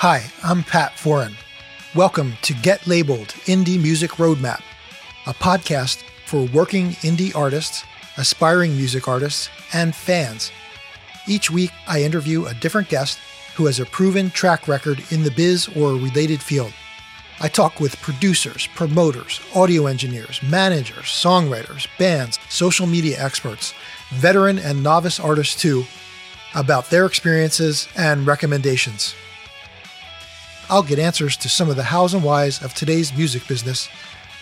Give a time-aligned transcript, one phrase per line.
[0.00, 1.34] Hi, I'm Pat Foran.
[1.94, 4.62] Welcome to Get Labeled Indie Music Roadmap,
[5.26, 7.84] a podcast for working indie artists,
[8.16, 10.52] aspiring music artists, and fans.
[11.28, 13.18] Each week, I interview a different guest
[13.56, 16.72] who has a proven track record in the biz or related field.
[17.38, 23.74] I talk with producers, promoters, audio engineers, managers, songwriters, bands, social media experts,
[24.12, 25.84] veteran and novice artists too,
[26.54, 29.14] about their experiences and recommendations.
[30.70, 33.88] I'll get answers to some of the hows and whys of today's music business,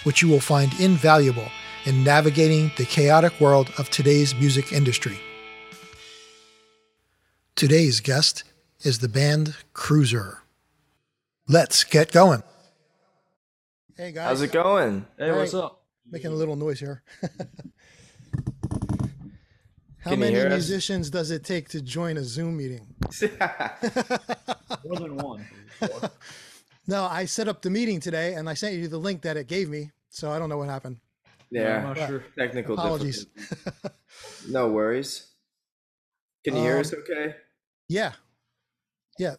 [0.05, 1.48] which you will find invaluable
[1.87, 5.19] in navigating the chaotic world of today's music industry.
[7.57, 8.45] Today's guest
[8.83, 10.41] is the band Kruiser.
[11.49, 12.43] Let's get going.
[13.97, 14.27] Hey guys.
[14.27, 15.07] How's it going?
[15.16, 15.83] Hey, what's up?
[16.10, 17.02] Making a little noise here.
[20.01, 20.52] How Can many hear us?
[20.52, 22.95] musicians does it take to join a Zoom meeting?
[24.85, 25.47] More than one.
[26.87, 29.46] No, I set up the meeting today and I sent you the link that it
[29.46, 30.96] gave me, so I don't know what happened.
[31.51, 32.24] Yeah, I'm yeah, not sure.
[32.38, 33.26] technical Apologies.
[34.48, 35.26] No worries.
[36.45, 37.35] Can you hear Um, us okay?
[37.88, 38.12] yeah.
[39.18, 39.35] Yeah.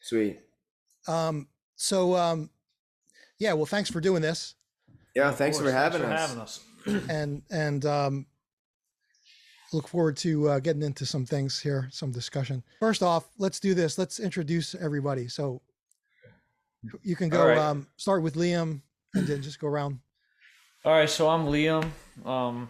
[0.00, 0.40] Sweet.
[1.08, 2.50] Um, so um,
[3.38, 4.54] yeah, well thanks for doing this.
[5.14, 6.20] Yeah, Of thanks for course, having us.
[6.28, 6.60] having us.
[7.08, 8.26] and and um,
[9.72, 12.62] look forward to uh, getting into some things here, some discussion.
[12.80, 13.98] First off, let's do this.
[13.98, 15.28] Let's introduce everybody.
[15.28, 15.60] So
[17.02, 17.58] you can go All right.
[17.58, 18.80] um, start with Liam,
[19.14, 19.98] and then just go around.
[20.84, 21.90] All right, so I'm Liam.
[22.24, 22.68] Um,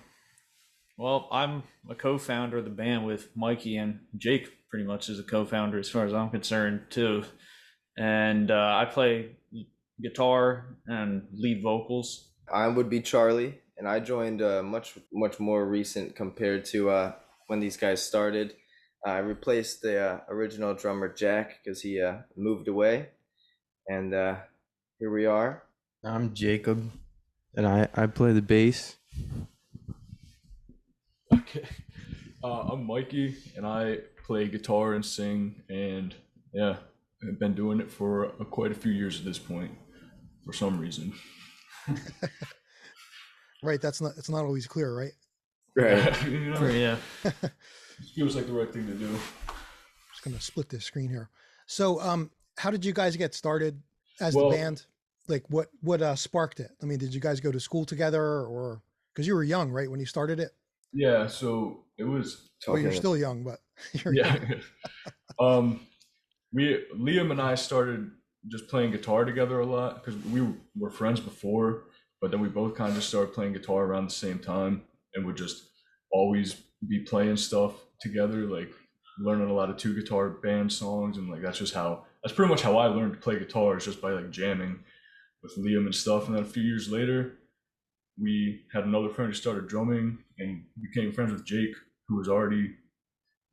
[0.97, 4.49] well, I'm a co-founder of the band with Mikey and Jake.
[4.71, 7.25] Pretty much is a co-founder as far as I'm concerned too.
[7.99, 9.37] And uh, I play
[10.03, 12.31] guitar and lead vocals.
[12.53, 17.13] I would be Charlie, and I joined uh, much much more recent compared to uh,
[17.47, 18.55] when these guys started.
[19.05, 23.09] I replaced the uh, original drummer Jack because he uh, moved away,
[23.89, 24.37] and uh,
[24.99, 25.63] here we are.
[26.05, 26.91] I'm Jacob,
[27.55, 28.97] and I, I play the bass.
[31.33, 31.67] Okay.
[32.43, 36.15] Uh, I'm Mikey, and I play guitar and sing, and
[36.53, 36.77] yeah,
[37.23, 39.73] I've been doing it for uh, quite a few years at this point,
[40.45, 41.13] for some reason.
[43.67, 45.13] Right, that's not it's not always clear, right?
[45.75, 46.23] Right.
[46.31, 46.97] you know, Yeah.
[48.15, 49.09] feels like the right thing to do.
[50.13, 51.29] Just gonna split this screen here.
[51.67, 53.83] So, um, how did you guys get started
[54.21, 54.87] as Well- the band?
[55.29, 56.71] Like, what what uh, sparked it?
[56.81, 58.81] I mean, did you guys go to school together, or
[59.13, 60.53] because you were young, right, when you started it?
[60.93, 63.59] Yeah, so it was Well, you're still young, but
[64.05, 64.37] you're yeah.
[64.37, 64.61] young.
[65.41, 65.81] um,
[66.53, 68.09] we Liam and I started
[68.47, 71.87] just playing guitar together a lot because we were friends before,
[72.21, 74.83] but then we both kind of started playing guitar around the same time,
[75.15, 75.69] and would just
[76.13, 78.71] always be playing stuff together, like
[79.19, 82.51] learning a lot of two guitar band songs, and like that's just how that's pretty
[82.51, 84.81] much how I learned to play guitar is just by like jamming
[85.43, 86.27] with Liam and stuff.
[86.27, 87.35] And then a few years later,
[88.21, 91.75] we had another friend who started drumming and became friends with Jake,
[92.09, 92.75] who was already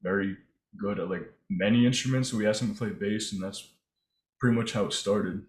[0.01, 0.37] very
[0.81, 2.29] good at like many instruments.
[2.29, 3.69] So we asked him to play bass, and that's
[4.39, 5.43] pretty much how it started.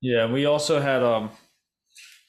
[0.00, 1.30] Yeah, we also had um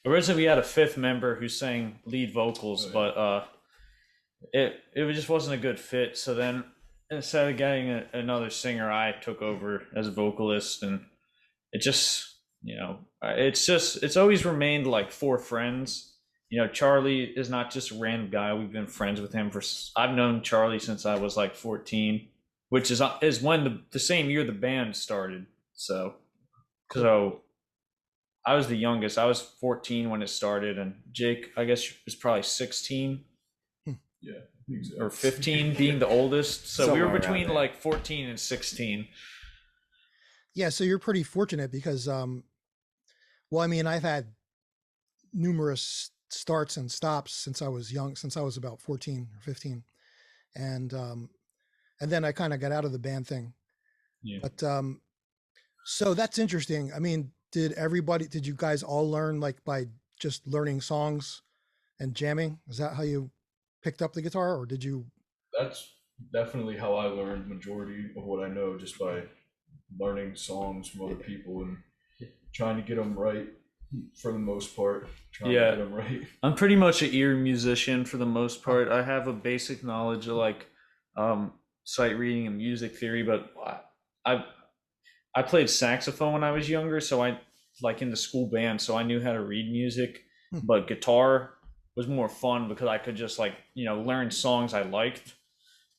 [0.06, 2.94] originally we had a fifth member who sang lead vocals, Right.
[2.94, 3.44] but uh
[4.52, 6.16] it it just wasn't a good fit.
[6.16, 6.64] So then
[7.10, 11.00] instead of getting a, another singer, I took over as a vocalist, and
[11.72, 16.14] it just you know it's just it's always remained like four friends.
[16.50, 18.54] You know, Charlie is not just a random guy.
[18.54, 19.60] We've been friends with him for
[19.96, 22.28] I've known Charlie since I was like fourteen,
[22.70, 25.46] which is uh, is when the the same year the band started.
[25.74, 26.14] So
[26.92, 27.40] so
[28.48, 29.18] I was the youngest.
[29.18, 33.22] I was 14 when it started, and Jake, I guess, was probably 16
[34.22, 34.32] Yeah,
[34.70, 35.04] exactly.
[35.04, 36.66] or 15, being the oldest.
[36.74, 39.06] So we were between like 14 and 16.
[40.54, 42.42] Yeah, so you're pretty fortunate because, um,
[43.50, 44.28] well, I mean, I've had
[45.34, 49.84] numerous starts and stops since I was young, since I was about 14 or 15,
[50.56, 51.28] and um,
[52.00, 53.52] and then I kind of got out of the band thing.
[54.22, 54.38] Yeah.
[54.40, 55.02] But um,
[55.84, 56.92] so that's interesting.
[56.96, 58.26] I mean, did everybody?
[58.26, 59.86] Did you guys all learn like by
[60.20, 61.42] just learning songs
[62.00, 62.58] and jamming?
[62.68, 63.30] Is that how you
[63.82, 65.06] picked up the guitar, or did you?
[65.58, 65.94] That's
[66.32, 69.22] definitely how I learned majority of what I know, just by
[69.98, 71.78] learning songs from other people and
[72.52, 73.46] trying to get them right
[74.20, 75.08] for the most part.
[75.32, 75.70] Trying Yeah.
[75.70, 76.20] to get them right.
[76.42, 78.88] I'm pretty much an ear musician for the most part.
[78.88, 80.66] I have a basic knowledge of like
[81.16, 81.52] um,
[81.84, 83.80] sight reading and music theory, but I,
[84.34, 84.44] I
[85.38, 87.38] I played saxophone when I was younger, so I
[87.80, 90.24] like in the school band, so I knew how to read music.
[90.50, 90.58] Hmm.
[90.64, 91.54] But guitar
[91.94, 95.36] was more fun because I could just like you know learn songs I liked.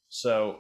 [0.10, 0.60] So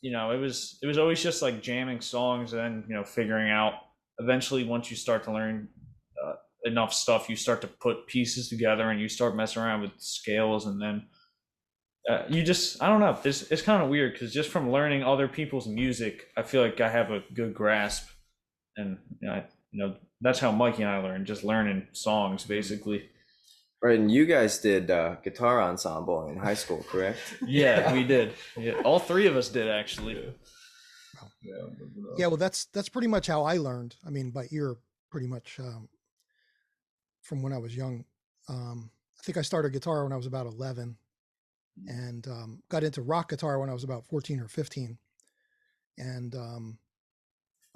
[0.00, 3.04] you know, it was it was always just like jamming songs and then you know
[3.04, 3.74] figuring out.
[4.18, 5.68] Eventually, once you start to learn
[6.20, 6.32] uh,
[6.64, 10.66] enough stuff, you start to put pieces together and you start messing around with scales,
[10.66, 11.06] and then
[12.08, 13.18] uh, you just I don't know.
[13.24, 16.80] It's it's kind of weird because just from learning other people's music, I feel like
[16.80, 18.08] I have a good grasp,
[18.76, 22.44] and you know, I, you know that's how Mikey and I learned, just learning songs
[22.44, 23.10] basically.
[23.80, 27.18] Right, and you guys did uh, guitar ensemble in high school, correct?
[27.46, 28.32] Yeah, we did.
[28.56, 30.14] Yeah, all three of us did actually.
[31.42, 31.52] Yeah,
[32.16, 33.94] Yeah, well, that's that's pretty much how I learned.
[34.04, 34.76] I mean, by ear,
[35.10, 35.88] pretty much um,
[37.22, 38.04] from when I was young.
[38.48, 40.96] Um, I think I started guitar when I was about eleven,
[41.86, 44.98] and um, got into rock guitar when I was about fourteen or fifteen.
[45.96, 46.78] And um,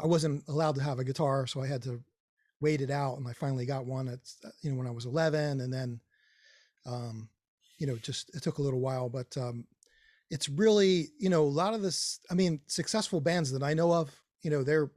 [0.01, 2.03] I wasn't allowed to have a guitar, so I had to
[2.61, 3.19] wait it out.
[3.19, 6.01] And I finally got one at uh, you know when I was eleven, and then
[6.87, 7.29] um,
[7.79, 9.67] you know just it took a little while, but um,
[10.33, 13.93] it's really you know a lot of this i mean successful bands that i know
[13.93, 14.11] of
[14.41, 14.91] you know they're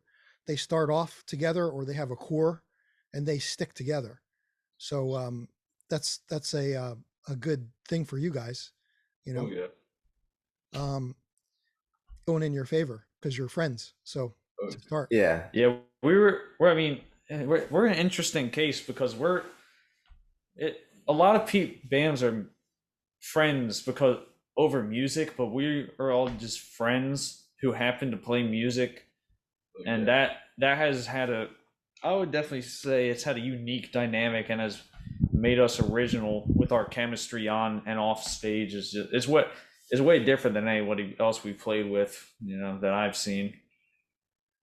[0.48, 2.64] they start off together or they have a core
[3.14, 4.22] and they stick together
[4.78, 5.48] so um
[5.90, 6.96] that's that's a uh,
[7.28, 8.72] a good thing for you guys
[9.26, 9.68] you know oh,
[10.74, 10.80] yeah.
[10.80, 11.16] um
[12.28, 16.42] going in your favor because you're friends so Oh, to start Yeah, Yeah, we were.
[16.60, 16.72] We're.
[16.72, 19.44] I mean, eh, we're we're an interesting case because we're.
[20.56, 22.48] It a lot of pe- bands are
[23.20, 24.18] friends because
[24.58, 29.06] over music, but we are all just friends who happen to play music,
[29.78, 30.06] like, and yeah.
[30.06, 31.50] that that has had a.
[32.04, 34.82] I would definitely say it's had a unique dynamic and has
[35.46, 38.74] made us original with our chemistry on and off stage.
[38.74, 39.52] Is just, is what
[39.92, 42.14] is way different than anybody else we played with.
[42.44, 43.54] You know that I've seen.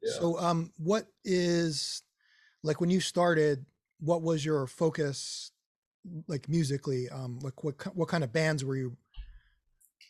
[0.02, 0.18] Yeah.
[0.18, 2.02] so um what is
[2.64, 3.64] like when you started
[4.00, 5.52] what was your focus
[6.26, 8.96] like musically um like what what kind of bands were you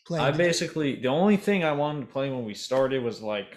[0.07, 3.55] playing I basically the only thing I wanted to play when we started was like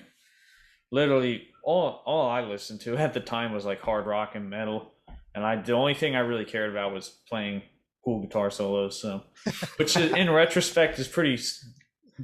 [0.93, 4.93] literally all all I listened to at the time was like hard rock and metal,
[5.37, 7.63] and I the only thing I really cared about was playing
[8.05, 9.01] cool guitar solos.
[9.01, 9.23] So,
[9.77, 11.39] which is, in retrospect is pretty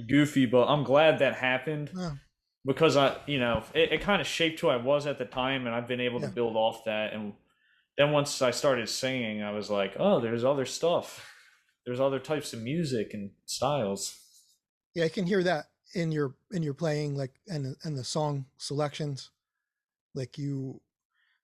[0.08, 2.16] goofy, but I'm glad that happened Oh.
[2.64, 5.66] because I you know it, it kind of shaped who I was at the time,
[5.66, 6.26] and I've been able Yeah.
[6.28, 7.12] to build off that.
[7.12, 7.34] And
[7.98, 11.28] then once I started singing, I was like, oh, there's other stuff.
[11.84, 14.18] There's other types of music and styles.
[14.94, 18.46] Yeah, I can hear that in your in your playing, like and and the song
[18.56, 19.30] selections.
[20.14, 20.80] Like you,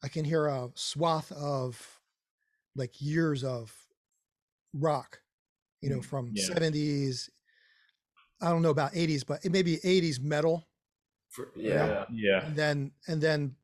[0.02, 2.00] I can hear a swath of
[2.76, 3.74] like years of
[4.72, 5.20] rock,
[5.80, 6.44] you know, Mm, from yeah.
[6.44, 7.30] seventies.
[8.40, 10.68] I don't know about eighties, but it may be eighties metal,
[11.28, 11.86] For- yeah.
[11.86, 12.04] yeah.
[12.10, 12.46] Yeah.
[12.46, 13.56] and then and then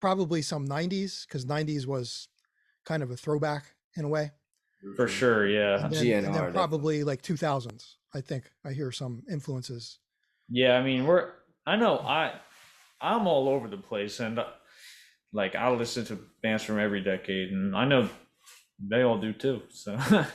[0.00, 2.28] probably some nineties because nineties was
[2.84, 4.30] kind of a throwback in a way.
[4.96, 5.84] For sure, yeah.
[5.84, 7.98] And then, and then probably like two thousands.
[8.14, 9.98] I think I hear some influences.
[10.48, 11.32] Yeah, I mean, we're
[11.66, 12.40] I know I
[13.00, 14.46] I'm all over the place and uh,
[15.32, 18.08] like I listen to bands from every decade and I know
[18.80, 19.62] they all do too.
[19.70, 19.98] So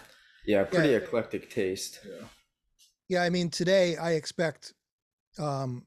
[0.45, 0.97] Yeah, pretty Yeah.
[0.97, 1.99] eclectic taste.
[2.05, 2.27] Yeah.
[3.07, 4.73] Yeah, I mean, today I expect
[5.37, 5.85] um,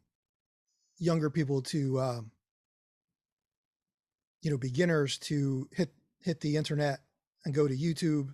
[0.99, 2.31] younger people to, um,
[4.43, 7.01] you know, beginners to hit hit the internet
[7.45, 8.33] and go to YouTube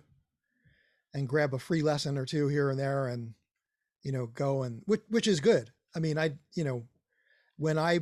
[1.13, 3.33] and grab a free lesson or two here and there, and
[4.03, 5.71] you know, go and which which is good.
[5.95, 6.83] I mean, I you know,
[7.57, 8.01] when I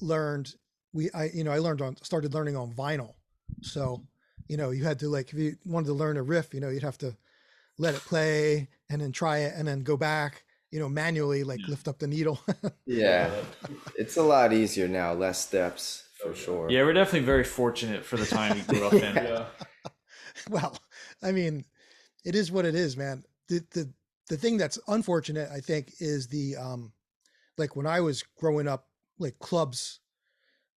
[0.00, 0.54] learned,
[0.92, 3.14] we I you know I learned on started learning on vinyl,
[3.60, 4.02] so
[4.48, 6.68] you know you had to like if you wanted to learn a riff, you know,
[6.68, 7.16] you'd have to
[7.78, 11.60] let it play and then try it and then go back you know manually like
[11.60, 11.70] Yeah.
[11.70, 12.38] lift up the needle
[12.86, 13.30] Yeah,
[13.96, 16.40] it's a lot easier now, less steps for Okay.
[16.40, 16.70] sure.
[16.70, 19.16] yeah, we're definitely very fortunate for the time we grew up in.
[19.24, 19.44] Yeah.
[20.50, 20.78] well
[21.22, 21.64] i mean
[22.24, 23.88] it is what it is man the the
[24.28, 26.92] the thing that's unfortunate i think is the um
[27.58, 28.88] like when i was growing up
[29.18, 30.00] like clubs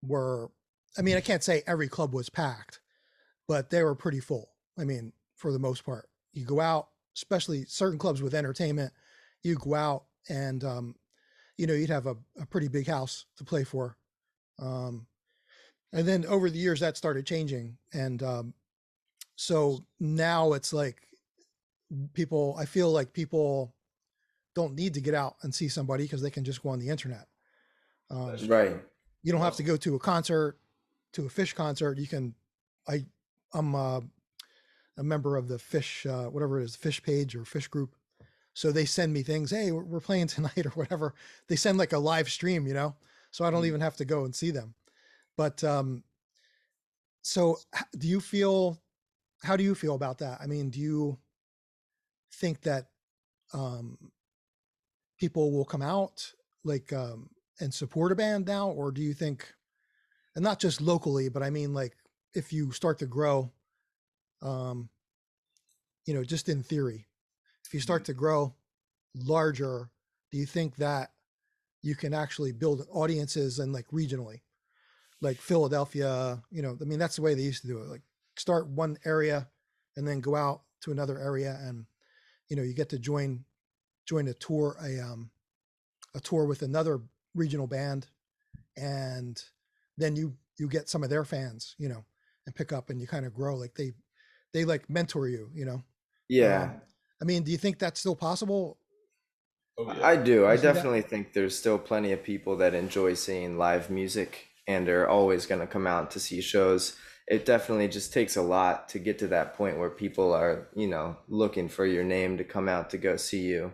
[0.05, 0.49] were
[0.97, 2.79] i mean i can't say every club was packed
[3.47, 7.65] but they were pretty full i mean for the most part you go out especially
[7.65, 8.91] certain clubs with entertainment
[9.43, 10.95] you go out and um
[11.57, 13.97] you know you'd have a, a pretty big house to play for
[14.59, 15.05] um
[15.91, 18.53] and then over the years that started changing and um
[19.35, 21.07] so now it's like
[22.13, 23.75] people i feel like people
[24.55, 26.89] don't need to get out and see somebody because they can just go on the
[26.89, 27.27] internet
[28.09, 28.77] um, That's Right.
[29.23, 30.59] You don't have to go to a concert
[31.13, 32.33] to a Phish concert you can
[32.87, 33.05] i
[33.53, 34.01] i'm uh,
[34.97, 37.95] a member of the Phish uh, whatever it is Phish page or Phish group.
[38.53, 41.15] So they send me things hey we're, playing tonight or whatever.
[41.47, 42.95] They send like a live stream you know?
[43.31, 43.67] So i don't Mhm.
[43.67, 44.75] even have to go and see them.
[45.37, 46.03] But um
[47.21, 47.57] so
[47.97, 48.81] do you feel
[49.43, 50.39] how do you feel about that?
[50.41, 51.17] I mean do you
[52.31, 52.87] think that
[53.53, 53.97] um
[55.17, 56.33] people will come out?
[56.63, 57.29] Like um
[57.59, 59.53] and support a band now or do you think
[60.35, 61.95] and not just locally but i mean like
[62.33, 63.51] if you start to grow
[64.41, 64.89] um
[66.05, 67.07] you know just in theory
[67.65, 68.53] if you start to grow
[69.15, 69.89] larger
[70.31, 71.11] do you think that
[71.83, 74.39] you can actually build audiences and like regionally?
[75.21, 78.01] Like philadelphia you know i mean that's the way they used to do it like
[78.35, 79.47] start one area
[79.95, 81.85] and then go out to another area and
[82.49, 83.45] you know you get to join
[84.05, 85.31] join a tour a um
[86.13, 86.99] a tour with another
[87.35, 88.07] regional band
[88.77, 89.43] and
[89.97, 92.03] then you you get some of their fans you know
[92.45, 93.91] and pick up and you kind of grow like they
[94.53, 95.83] they like mentor you you know
[96.29, 96.63] Yeah.
[96.63, 96.81] Um,
[97.21, 98.79] i mean do you think that's still possible
[99.77, 100.05] Oh, yeah.
[100.07, 100.45] I do.
[100.45, 100.73] I You see that?
[100.73, 105.45] definitely think there's still plenty of people that enjoy seeing live music and are always
[105.45, 106.95] going to come out to see shows.
[107.27, 110.87] It definitely just takes a lot to get to that point where people are, you
[110.87, 113.73] know, looking for your name to come out to go see you.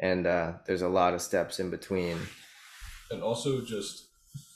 [0.00, 2.18] And uh, there's a lot of steps in between.
[3.12, 4.08] And also just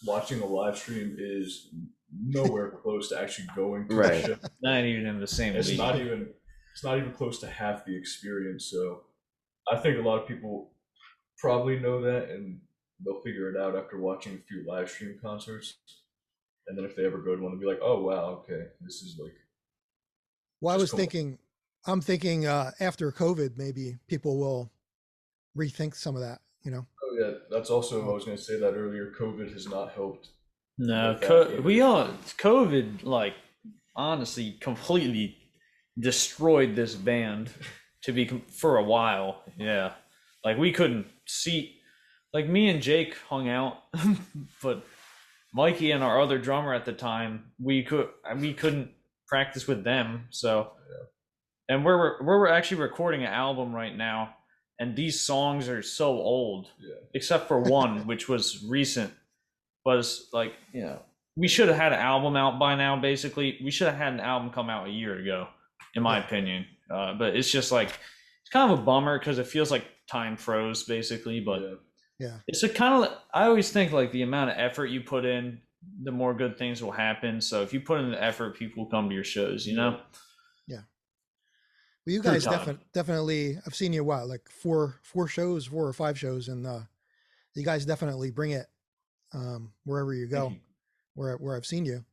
[0.05, 1.69] watching a live stream is
[2.13, 4.23] nowhere close to actually going to Right.
[4.23, 4.37] the show.
[4.63, 5.79] Not even in the same It's league.
[5.79, 6.33] not even
[6.73, 8.67] it's not even close to half the experience.
[8.71, 9.05] So
[9.71, 10.73] I think a lot of people
[11.39, 12.61] probably know that and
[13.05, 15.77] they'll figure it out after watching a few live stream concerts.
[16.67, 19.03] And then if they ever go to one, they'll be like, "Oh wow, okay, this
[19.03, 19.35] is like
[20.61, 20.99] well i was cool.
[20.99, 21.39] thinking
[21.87, 24.73] i'm thinking uh after covid maybe people will
[25.57, 28.59] rethink some of that you know oh yeah." That's also I was going to say
[28.59, 29.13] that earlier.
[29.19, 30.29] COVID has not helped.
[30.79, 32.09] No, co- we all
[32.39, 33.35] COVID like
[33.95, 35.39] honestly completely
[35.99, 37.51] destroyed this band
[38.03, 39.43] to be com- for a while.
[39.57, 39.93] Yeah,
[40.45, 41.73] like we couldn't see.
[42.35, 43.79] Like me and Jake hung out,
[44.63, 44.85] but
[45.55, 48.91] Mikey and our other drummer at the time, we could we couldn't
[49.27, 50.27] practice with them.
[50.31, 50.73] So,
[51.69, 54.35] and we're we're actually recording an album right now,
[54.79, 56.95] and these songs are so old Yeah.
[57.15, 59.13] except for one, which was recent,
[59.85, 61.01] was like, you know,
[61.37, 63.59] we should have had an album out by now, basically.
[63.63, 65.49] We should have had an album come out a year ago,
[65.95, 66.67] in my opinion.
[66.91, 70.37] Uh, but it's just like, it's kind of a bummer because it feels like time
[70.37, 71.41] froze, basically.
[71.41, 71.75] But yeah.
[72.19, 75.25] yeah it's a kind of, I always think like the amount of effort you put
[75.27, 75.61] in,
[76.05, 77.41] the more good things will happen.
[77.41, 80.01] So if you put in the effort, people come to your shows, you know?
[82.07, 85.93] Well, you guys definitely definitely I've seen you what like four four shows, four or
[85.93, 86.81] five shows, and uh,
[87.55, 88.67] you guys definitely bring it
[89.35, 90.61] um, wherever you go, you.
[91.15, 92.05] where where I've seen you.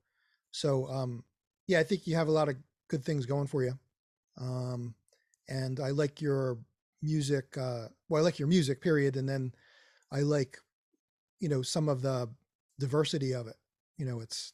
[0.52, 1.24] So um,
[1.68, 2.56] yeah, I think you have a lot of
[2.88, 3.78] good things going for you,
[4.42, 4.96] um,
[5.48, 6.58] and I like your
[7.04, 7.56] music.
[7.56, 9.54] Uh, well, I like your music, period, and then
[10.12, 10.58] I like
[11.40, 12.30] you know some of the
[12.80, 13.58] diversity of it.
[13.98, 14.54] You know, it's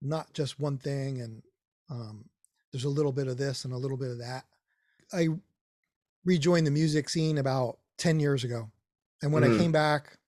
[0.00, 1.42] not just one thing, and
[1.90, 2.26] um,
[2.72, 4.44] there's a little bit of this and a little bit of that.
[5.12, 5.28] I
[6.24, 8.70] rejoined the music scene about 10 years ago.
[9.22, 9.56] And when I Mm.
[9.58, 10.18] came back,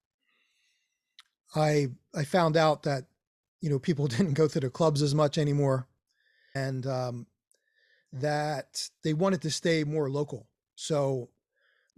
[1.55, 3.07] I I found out that
[3.61, 5.89] you know people didn't go to the clubs as much anymore
[6.55, 7.27] and um
[8.13, 10.49] that they wanted to stay more local.
[10.77, 11.31] So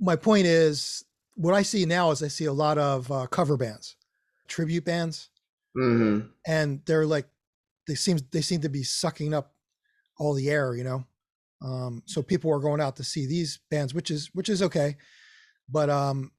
[0.01, 3.57] my point is what I see now is I see a lot of uh, cover
[3.57, 3.97] bands,
[4.49, 5.31] tribute bands
[5.75, 7.29] hmm and they're like
[7.87, 9.55] they seem they seem to be sucking up
[10.19, 11.05] all the air you know?
[11.63, 14.97] Um so people are going out to see these bands which is which is okay
[15.69, 16.31] but um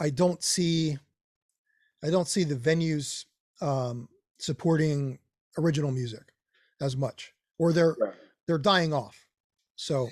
[0.00, 0.96] i don't see
[2.04, 3.24] i don't see the venues
[3.60, 5.18] um supporting
[5.58, 6.32] original music
[6.80, 8.14] as much or they're Right.
[8.46, 9.16] they're dying off.
[9.76, 10.08] So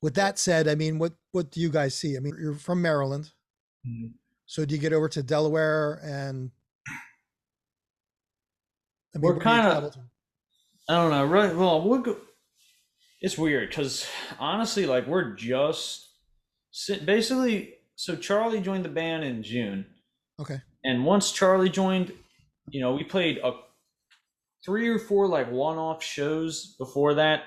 [0.00, 2.16] with that said i mean what what do you guys see?
[2.16, 3.30] I mean you're from maryland.
[3.86, 4.14] Mhm.
[4.46, 6.50] so do you get over to delaware and
[9.14, 10.00] I We're what do you kinda- travel to?
[10.90, 11.24] I don't know.
[11.24, 11.54] Right.
[11.54, 12.16] Well, we'll go.
[13.20, 14.06] It's weird because
[14.38, 16.08] honestly, like we're just
[17.04, 17.74] basically.
[17.94, 19.84] So Charlie joined the band in June,
[20.40, 22.12] okay and once Charlie joined,
[22.70, 23.52] you know, we played a
[24.64, 27.42] three or four like one-off shows before that.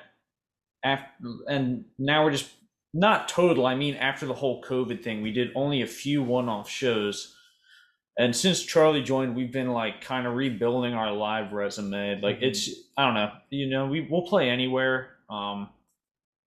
[0.83, 1.11] After
[1.47, 2.49] and now we're just
[2.93, 3.65] not total.
[3.65, 7.35] I mean, after the whole COVID thing, we did only a few one-off shows.
[8.17, 12.21] And since Charlie joined, we've been like kind of rebuilding our live resume.
[12.21, 15.09] Like it's, I don't know, you know, we we'll play anywhere.
[15.29, 15.69] Um,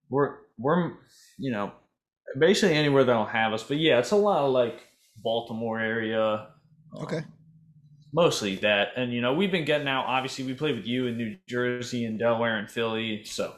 [0.09, 0.93] we're we're
[1.39, 1.73] you know
[2.39, 3.63] basically anywhere that'll have us.
[3.63, 4.87] But yeah, it's a lot of like
[5.23, 6.49] Baltimore area.
[6.95, 7.23] um, Okay.
[8.13, 10.07] Mostly that, and you know, we've been getting out.
[10.07, 13.55] Obviously, we played with you in New Jersey and Delaware and Philly, so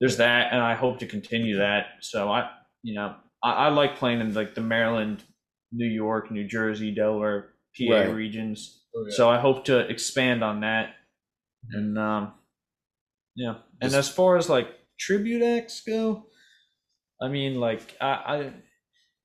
[0.00, 1.86] there's that, and I hope to continue that.
[2.00, 2.50] So I,
[2.82, 5.22] you know, I, I like playing in like the Maryland,
[5.72, 8.14] New York, New Jersey, Delaware, PA Right.
[8.14, 8.84] regions.
[8.94, 9.16] Oh, yeah.
[9.16, 10.94] So I hope to expand on that.
[11.72, 12.34] And um
[13.36, 13.58] yeah.
[13.80, 16.26] And Just- as far as like tribute acts go,
[17.22, 18.52] I mean like I, I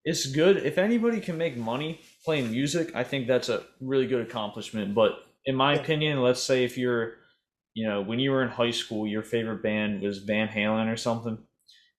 [0.03, 2.95] it's good if anybody can make money playing music.
[2.95, 4.93] I think that's a really good accomplishment.
[4.93, 5.13] But
[5.45, 7.15] in my opinion, let's say if you're,
[7.73, 10.97] you know, when you were in high school, your favorite band was Van Halen or
[10.97, 11.39] something,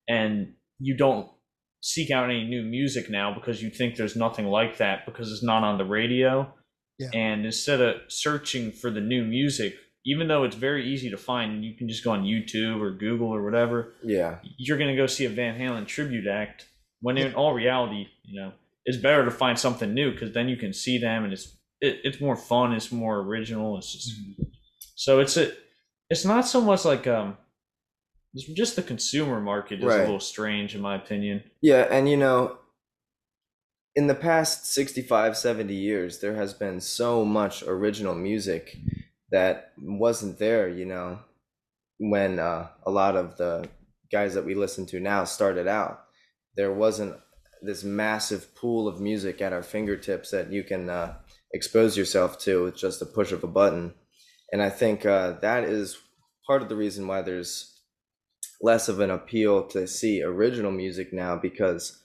[0.08, 1.28] and you don't
[1.86, 5.42] seek out any new music now because you think there's nothing like that because it's
[5.44, 6.52] not on the radio.
[6.98, 7.10] Yeah.
[7.14, 9.74] And instead of searching for the new music,
[10.04, 13.28] even though it's very easy to find, you can just go on YouTube or Google
[13.28, 14.38] or whatever, Yeah.
[14.58, 16.66] you're going to go see a Van Halen tribute act
[17.02, 18.52] when in all reality, you know,
[18.84, 22.00] it's better to find something new because then you can see them and it's it,
[22.02, 23.78] it's more fun, it's more original.
[23.78, 24.10] It's just
[24.96, 25.52] so it's a
[26.10, 27.36] it's not so much like um
[28.34, 30.00] just the consumer market is Right.
[30.00, 31.42] a little strange in my opinion.
[31.60, 32.58] Yeah, and you know,
[33.94, 38.76] in the past 65, 70 years, there has been so much original music
[39.30, 41.20] that wasn't there, you know,
[41.98, 43.68] when uh, a lot of the
[44.12, 46.04] guys that we listen to now started out.
[46.56, 47.16] There wasn't
[47.62, 51.14] this massive pool of music at our fingertips that you can uh,
[51.54, 53.94] expose yourself to with just a push of a button.
[54.52, 55.98] And I think uh, that is
[56.46, 57.75] part of the reason why there's
[58.60, 62.02] less of an appeal to see original music now because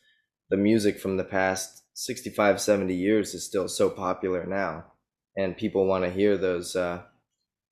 [0.50, 4.86] the music from the past 65 70 years is still so popular now.
[5.38, 7.04] And people want to hear those uh,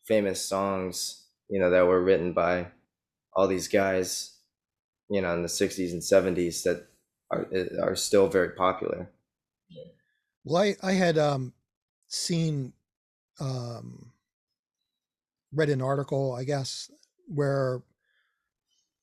[0.05, 2.67] famous songs you know that were written by
[3.33, 4.37] all these guys
[5.09, 6.87] you know in the 60s and 70s that
[7.31, 7.47] are
[7.81, 9.09] are still very popular.
[10.43, 11.53] Well, I, I had um,
[12.07, 12.73] seen,
[13.39, 14.11] um,
[15.53, 16.89] read an article, I guess,
[17.27, 17.81] where,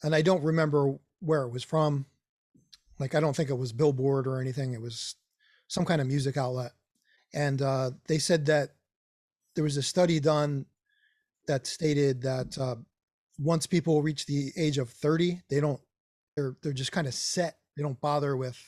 [0.02, 2.06] and I don't remember where it was from.
[2.98, 4.72] Like, I don't think it was Billboard or anything.
[4.72, 5.16] It was
[5.68, 6.72] some kind of music outlet.
[7.34, 8.70] And uh, they said that
[9.54, 10.66] there was a study done
[11.46, 12.76] that stated that uh,
[13.38, 15.80] once people reach the age of 30, they don't,
[16.36, 17.58] they're, they're just kind of set.
[17.76, 18.58] They don't bother with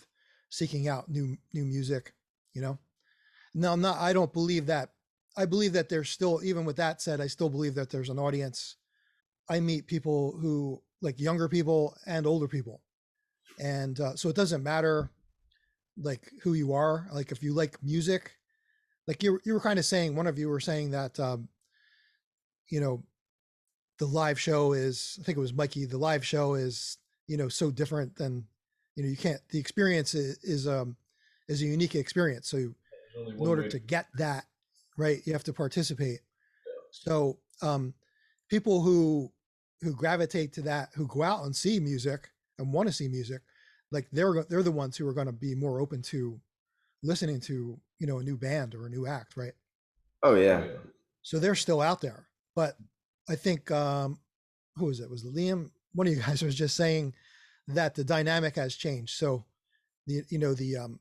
[0.50, 2.12] seeking out new, new music,
[2.52, 2.78] you know?
[3.54, 3.99] No, I'm not.
[3.99, 4.90] I don't believe that.
[5.37, 8.18] I believe that there's still, even with that said, I still believe that there's an
[8.18, 8.76] audience.
[9.48, 12.80] I meet people who like younger people and older people,
[13.58, 15.11] and uh, so it doesn't matter
[15.96, 17.08] like who you are.
[17.12, 18.32] Like if you like music,
[19.06, 21.48] like you you were kind of saying, one of you were saying that, um,
[22.70, 23.02] you know,
[23.98, 25.18] the live show is.
[25.20, 25.87] I think it was Mikey.
[25.87, 28.44] The live show is you know so different than
[28.94, 29.40] you know you can't.
[29.50, 30.96] The experience is, is um
[31.48, 32.48] is a unique experience.
[32.48, 32.58] So
[33.26, 34.44] in order way- to get that
[34.96, 36.20] right you have to participate
[36.90, 37.94] so um
[38.48, 39.30] people who
[39.82, 43.42] who gravitate to that who go out and see music and want to see music
[43.90, 46.40] like they're they're the ones who are going to be more open to
[47.02, 49.52] listening to you know a new band or a new act right?
[50.22, 50.64] Oh yeah.
[51.22, 52.26] So they're still out there.
[52.54, 52.76] But
[53.28, 54.18] i think um
[54.76, 55.10] who was it?
[55.10, 55.70] Was liam?
[55.92, 57.14] One of you guys was just saying
[57.68, 59.16] that the dynamic has changed.
[59.16, 59.44] So
[60.06, 61.00] the you know the um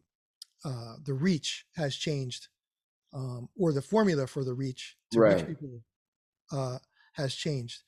[0.64, 2.48] uh the reach has changed
[3.14, 5.82] um or the formula for the reach to reach people
[6.52, 6.78] uh
[7.14, 7.84] has changed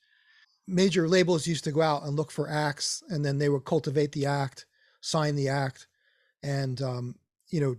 [0.70, 4.12] major labels used to go out and look for acts and then they would cultivate
[4.12, 4.66] the act
[5.00, 5.86] sign the act
[6.42, 7.14] and um
[7.48, 7.76] you know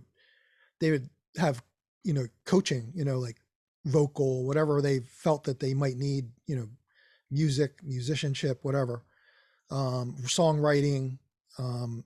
[0.80, 1.62] they would have
[2.04, 3.36] you know coaching you know like
[3.84, 6.68] vocal whatever they felt that they might need you know
[7.30, 9.02] music musicianship whatever
[9.70, 11.18] um songwriting
[11.58, 12.04] um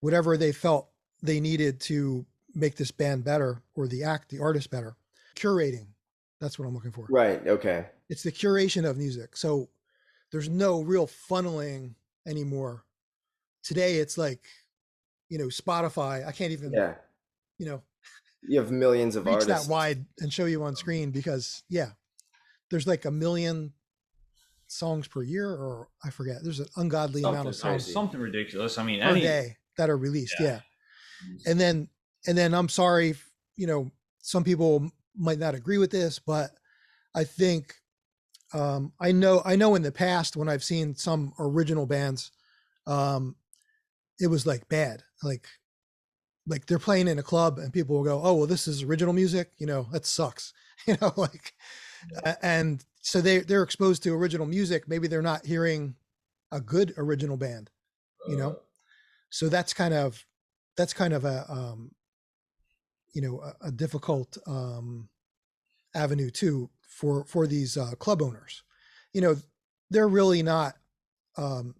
[0.00, 0.88] whatever they felt
[1.22, 4.96] they needed to make this band better or the act the artist better.
[5.34, 5.86] Curating
[6.40, 7.06] that's what i'm looking for.
[7.08, 7.86] Right okay.
[8.08, 9.36] It's the curation of music.
[9.36, 9.68] So
[10.32, 11.94] there's no real funneling
[12.26, 12.84] anymore
[13.62, 14.40] today it's like
[15.28, 16.94] you know spotify i can't even yeah
[17.58, 17.82] you know
[18.42, 20.74] you have millions of reach artists that wide and show you on oh.
[20.74, 21.90] screen because yeah
[22.70, 23.72] there's like a million
[24.68, 28.78] songs per year or i forget there's an ungodly amount of Something songs something ridiculous.
[28.78, 30.60] I mean, per any day that are released yeah.
[31.28, 31.50] Yeah.
[31.50, 31.88] and then
[32.26, 33.14] and then i'm sorry
[33.56, 36.50] you know some people might not agree with this but
[37.14, 37.74] i think
[38.52, 42.30] um i know i know in the past when i've seen some original bands
[42.86, 43.34] um
[44.20, 45.46] it was like bad like
[46.46, 49.12] like they're playing in a club and people will go oh well this is original
[49.12, 49.50] music?
[49.58, 50.52] You know that sucks.
[50.86, 51.54] You know like
[52.42, 55.96] and so they they're exposed to original music maybe they're not hearing
[56.52, 57.70] a good original band
[58.28, 58.50] you know?
[58.50, 58.54] Uh,
[59.30, 60.24] so that's kind of
[60.76, 61.90] that's kind of a um
[63.14, 65.08] you know a, a difficult um
[65.94, 68.62] avenue too for for these uh, club owners.
[69.12, 69.36] You know
[69.90, 70.74] they're really not
[71.36, 71.74] um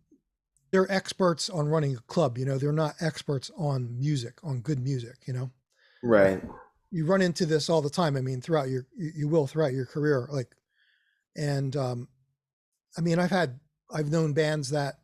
[0.70, 4.78] they're experts on running a club you know they're not experts on music on good
[4.78, 5.50] music you know?
[6.04, 6.40] Right.
[6.92, 9.86] you run into this all the time i mean throughout your you will throughout your
[9.86, 10.54] career like
[11.36, 12.08] and um
[12.96, 13.58] i mean i've had
[13.90, 14.96] i've known bands that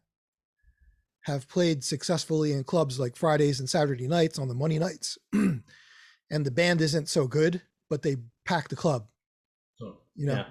[1.23, 5.63] have played successfully in clubs like Fridays and Saturday nights on the money nights, and
[6.31, 9.07] the band isn't so good, but they pack the club.
[10.15, 10.47] You know, Yeah.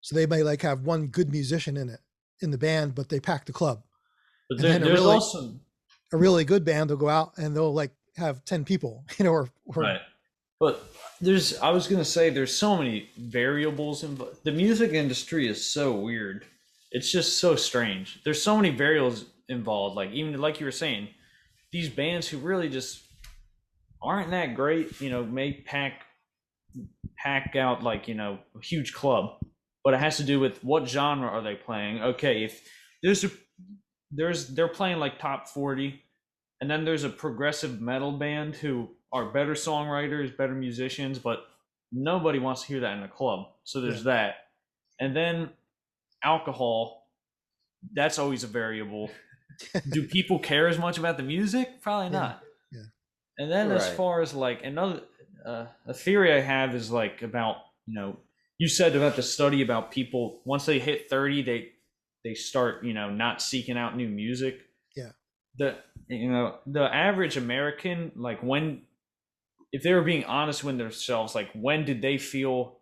[0.00, 2.00] so they may like have one good musician in it
[2.40, 3.82] in the band, but they pack the club.
[4.48, 5.60] But And there, then a there's really- also
[6.12, 9.30] A really good band will go out and they'll like have ten people, you know,
[9.32, 10.00] or, or right.
[10.58, 10.84] But
[11.20, 15.92] there's I was gonna say there's so many variables in the music industry is so
[15.96, 16.44] weird.
[16.92, 18.20] It's just so strange.
[18.24, 19.94] There's so many variables involved.
[19.96, 21.08] Like even like you were saying,
[21.70, 23.02] these bands who really just
[24.02, 26.02] aren't that great, you know, may pack
[27.16, 29.38] pack out like, you know, a huge club.
[29.82, 32.02] But it has to do with what genre are they playing.
[32.02, 32.68] Okay, if
[33.02, 33.30] there's a
[34.10, 36.02] there's they're playing like top 40
[36.60, 41.40] and then there's a progressive metal band who are better songwriters, better musicians, but
[41.90, 43.46] nobody wants to hear that in a club.
[43.64, 44.34] So there's that.
[45.00, 45.50] And then
[46.22, 47.08] alcohol,
[47.94, 49.10] that's always a variable.
[49.90, 51.80] Do people care as much about the music?
[51.82, 52.42] Probably not.
[52.70, 52.82] yeah.
[53.38, 55.00] And then as far as like another
[55.44, 58.16] uh, a theory I have is like about, you know,
[58.58, 61.68] you said about the study about people once they hit 30 they
[62.22, 64.60] they start, you know, not seeking out new music.
[64.94, 65.12] Yeah.
[65.58, 65.76] The
[66.08, 68.82] you know, the average American like when
[69.72, 72.78] if they were being honest with themselves, like when did they feel,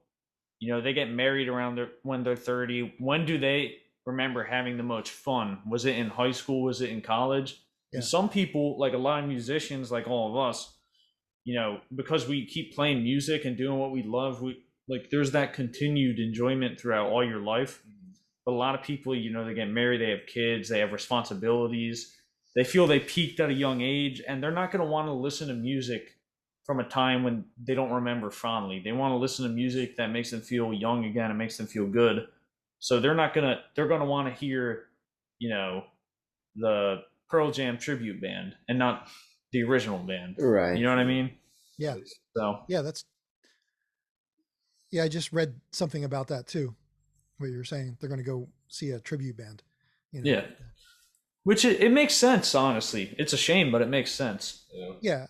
[0.59, 4.77] you know, they get married around their when they're 30, when do they remember having
[4.77, 5.59] the most fun?
[5.69, 6.63] Was it in high school?
[6.63, 7.63] Was it in college?
[7.93, 7.99] Yeah.
[7.99, 10.75] And some people, like a lot of musicians, like all of us,
[11.49, 15.31] you know, because we keep playing music and doing what we love, we like there's
[15.31, 17.83] that continued enjoyment throughout all your life.
[18.45, 20.93] But a lot of people, you know, they get married, they have kids, they have
[20.93, 22.15] responsibilities.
[22.55, 25.13] They feel they peaked at a young age and they're not going to want to
[25.13, 26.19] listen to music
[26.65, 28.83] from a time when they don't remember fondly.
[28.85, 31.67] They want to listen to music that makes them feel young again and makes them
[31.67, 32.27] feel good.
[32.79, 34.89] So they're not going to they're going to want to hear,
[35.39, 35.85] you know,
[36.57, 39.09] the Pearl Jam tribute band and not
[39.53, 40.37] the original band.
[40.39, 40.77] Right.
[40.77, 41.31] You know what I mean?
[41.79, 41.97] Yeah.
[42.37, 43.05] So yeah, that's
[44.91, 45.05] yeah.
[45.05, 46.75] I just read something about that too.
[47.39, 49.63] What you were saying, they're going to go see a tribute band.
[50.13, 50.31] You know?
[50.31, 50.45] yeah.
[51.45, 53.15] Which it, it makes sense, honestly.
[53.17, 54.65] It's a shame, but it makes sense.
[54.75, 54.93] yeah.
[55.01, 55.27] yeah.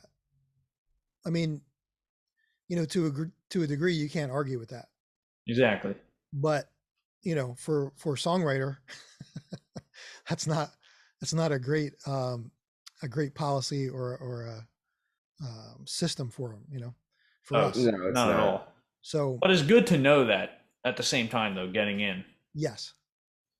[1.26, 1.60] I mean,
[2.68, 3.10] you know, to a
[3.50, 4.86] to a degree, you can't argue with that.
[5.46, 5.94] Exactly.
[6.32, 6.70] But
[7.22, 8.76] you know, for for a songwriter,
[10.28, 10.70] that's not
[11.20, 12.50] that's not a great um,
[13.02, 14.66] a great policy or or a
[15.44, 16.64] um, system for them.
[16.70, 16.94] You know,
[17.42, 17.76] for Oh, us.
[17.76, 18.72] No, Not it's at all.
[19.02, 22.24] So But it's good to know that at the same time, though, getting in.
[22.54, 22.94] Yes.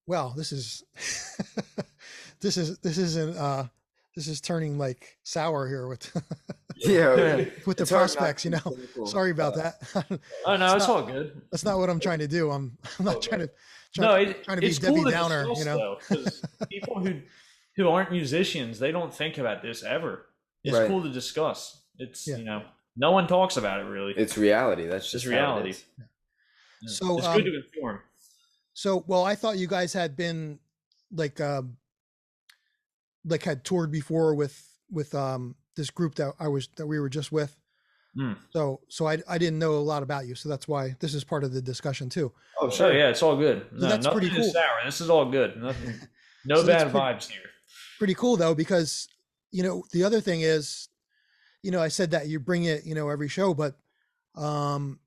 [0.07, 0.83] Well, this is
[2.41, 3.67] this is this isn't uh
[4.17, 6.11] this is turning like sour here with
[6.77, 7.45] Yeah.
[7.67, 8.61] with the it's prospects, you know.
[8.97, 9.07] be.
[9.07, 10.21] Sorry about Uh, that.
[10.47, 11.43] Oh no, It's it's, not- all good.
[11.51, 12.51] That's not what I'm trying to do.
[12.51, 13.29] I'm I'm not Okay.
[13.29, 13.51] trying to
[13.99, 15.79] No, trying, it, trying to be it's Debbie cool Downer, you know.
[15.79, 17.21] though, 'cause people who
[17.79, 20.27] who aren't musicians, they don't think about this ever.
[20.65, 20.89] It's Right.
[20.89, 21.81] cool to discuss.
[21.99, 22.37] It's Yeah.
[22.37, 22.65] you know,
[22.97, 24.13] no one talks about it really.
[24.17, 24.87] It's reality.
[24.87, 25.71] That's just how it reality.
[25.71, 25.85] is.
[25.97, 26.05] Yeah.
[26.89, 28.01] So, it's um, good to inform.
[28.75, 30.59] So, well, I thought you guys had been
[31.13, 31.77] like um
[33.25, 34.61] like had toured before with
[34.91, 37.57] with um this group that I was that we were just with.
[38.17, 38.33] Hmm.
[38.51, 41.25] So, so I I didn't know a lot about you, so that's why this is
[41.25, 42.33] part of the discussion too.
[42.61, 43.67] Oh, sure, yeah, it's all good.
[43.73, 44.53] No, that's pretty nothing is cool.
[44.55, 44.79] sour.
[44.85, 45.57] This is all good.
[45.61, 45.95] Nothing,
[46.45, 47.43] no So bad pretty- vibes here.
[47.99, 49.09] Pretty cool though because
[49.51, 50.89] you know the other thing is
[51.63, 53.77] you know i said that you bring it you know every show but
[54.37, 54.99] um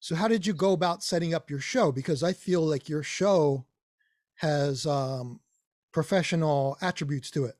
[0.00, 3.02] so how did you go about setting up your show because i feel like your
[3.02, 3.64] show
[4.34, 5.40] has um
[5.92, 7.56] professional attributes to it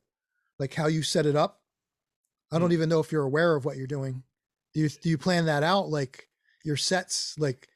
[0.59, 1.61] like how you set it up
[2.51, 4.23] i don't even know if you're aware of what you're doing
[4.73, 6.29] do you do you plan that out like
[6.63, 7.67] your sets like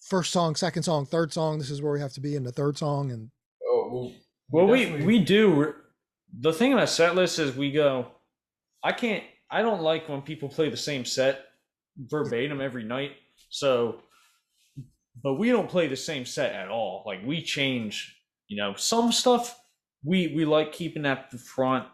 [0.00, 2.52] first song second song third song this is where we have to be in the
[2.52, 3.30] third song and
[3.70, 4.12] Oh well.
[4.50, 5.74] Well, we we do.
[6.38, 8.08] The thing about set lists is we go.
[8.82, 9.24] I can't.
[9.50, 11.44] I don't like when people play the same set
[11.96, 13.12] verbatim every night.
[13.50, 14.02] So,
[15.22, 17.02] but we don't play the same set at all.
[17.04, 18.16] Like we change.
[18.48, 19.60] You know, some stuff
[20.04, 21.86] we we like keeping at the front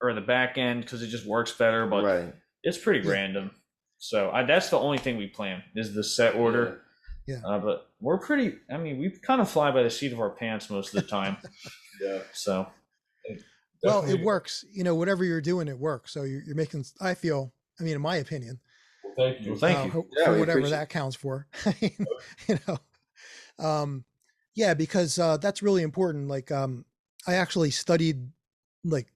[0.00, 1.86] or the back end because it just works better.
[1.86, 2.34] But right.
[2.62, 3.50] it's pretty random.
[3.98, 6.80] So I, that's the only thing we plan is the set order.
[7.26, 7.36] Yeah.
[7.44, 8.56] Uh, but we're pretty.
[8.70, 11.08] I mean, we kind of fly by the seat of our pants most of the
[11.08, 11.36] time.
[12.00, 12.18] Yeah.
[12.32, 12.66] so
[13.82, 16.12] well it works you know whatever you're doing it works.
[16.12, 18.60] So you're, you're making i feel i mean in my opinion
[19.02, 19.50] Well, thank you.
[19.50, 19.90] Well, thank uh, you.
[19.90, 21.46] ho- Yeah, for whatever that counts for
[21.80, 22.78] you know.
[23.58, 24.04] Um
[24.54, 26.84] yeah because uh that's really important like um
[27.26, 28.28] i actually studied
[28.84, 29.08] like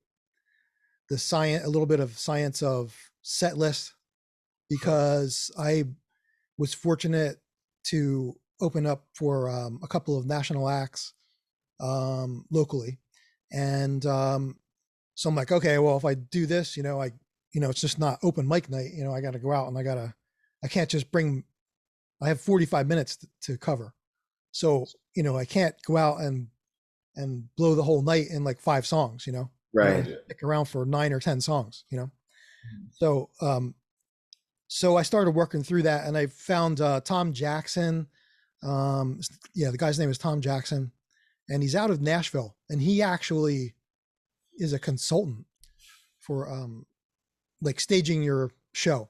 [1.08, 3.94] the science a little bit of science of set list
[4.68, 5.84] because i
[6.58, 7.36] was fortunate
[7.84, 11.12] to open up for um, a couple of national acts
[11.80, 12.98] um locally
[13.52, 14.58] and um
[15.14, 17.10] So I'm like, okay, well, if I do this, you know, I,
[17.52, 18.92] you know, it's just not open mic night.
[18.92, 20.14] You know, I got to go out and I got to,
[20.62, 21.44] I can't just bring,
[22.20, 23.94] I have 45 minutes to, to cover.
[24.52, 26.48] So, you know, I can't go out and,
[27.14, 30.04] and blow the whole night in like five songs, you know, Right.
[30.26, 32.10] stick around for nine or 10 songs, you know?
[32.90, 33.74] So, um,
[34.68, 38.06] so I started working through that and I found, uh, Tom Jackson.
[38.62, 39.20] Um,
[39.54, 40.92] yeah, the guy's name is Tom Jackson
[41.48, 43.74] and he's out of Nashville and he actually
[44.58, 45.46] is a consultant
[46.18, 46.86] for, um,
[47.60, 49.08] like staging your show.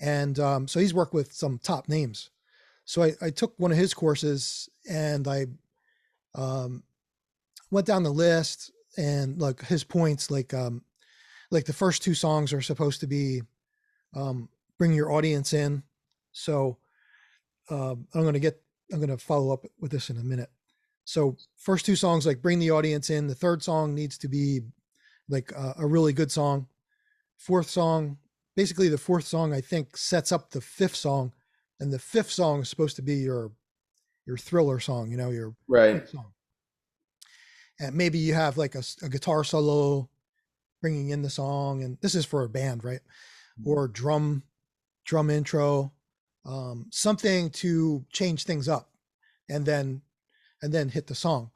[0.00, 2.30] And, um, so he's worked with some top names.
[2.84, 5.46] So I, I took one of his courses and I,
[6.34, 6.82] um,
[7.70, 10.82] went down the list and like his points, like, um,
[11.50, 13.42] like the first two songs are supposed to be
[14.14, 15.82] um, bring your audience in.
[16.32, 16.78] So
[17.70, 20.50] um, I'm going to get, I'm going to follow up with this in a minute.
[21.04, 23.26] So first two songs, like bring the audience in.
[23.26, 24.60] The third song needs to be
[25.28, 26.66] like a, a really good song.
[27.38, 28.18] Fourth song,
[28.56, 31.32] basically the fourth song, I think sets up the fifth song,
[31.80, 33.52] and the fifth song is supposed to be your
[34.26, 35.10] your thriller song.
[35.10, 36.08] You know, your Right.
[36.08, 36.32] song.
[37.80, 40.08] And maybe you have like a guitar solo
[40.80, 43.00] bringing in the song, and this is for a band, right?
[43.64, 44.42] Or drum,
[45.04, 45.92] drum intro,
[46.44, 48.90] um, something to change things up,
[49.48, 50.02] and then,
[50.62, 51.50] and then hit the song.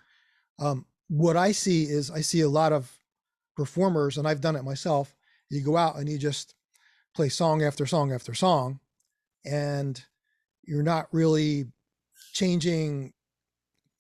[0.59, 2.99] Um, what I see is I see a lot of
[3.57, 5.15] performers, and I've done it myself.
[5.49, 6.55] You go out and you just
[7.15, 8.81] play song after song after song,
[9.45, 10.03] and
[10.65, 11.67] you're not really
[12.33, 13.13] changing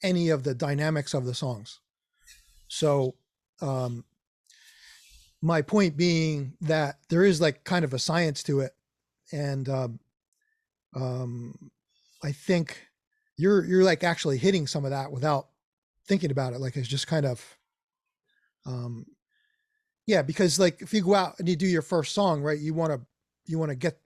[0.02, 1.80] any of the dynamics of the songs.
[2.68, 3.14] So,
[3.62, 4.04] um,
[5.40, 8.72] my point being that there is like kind of a science to it,
[9.32, 10.00] and um,
[10.94, 11.70] um,
[12.22, 12.88] I think
[13.36, 15.48] you're you're like actually hitting some of that without
[16.06, 16.60] thinking about it.
[16.60, 17.44] Like it's just kind of,
[18.64, 19.06] um,
[20.06, 22.74] yeah, because like if you go out and you do your first song, right, you
[22.74, 23.00] want to
[23.46, 23.98] you want to get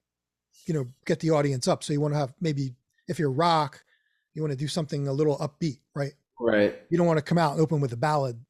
[0.67, 2.75] you know get the audience up, so you want to have maybe
[3.09, 3.83] if you're rock,
[4.35, 6.13] you want to do something a little upbeat, right?
[6.39, 6.79] Right.
[6.89, 8.41] You don't want to come out and open with a ballad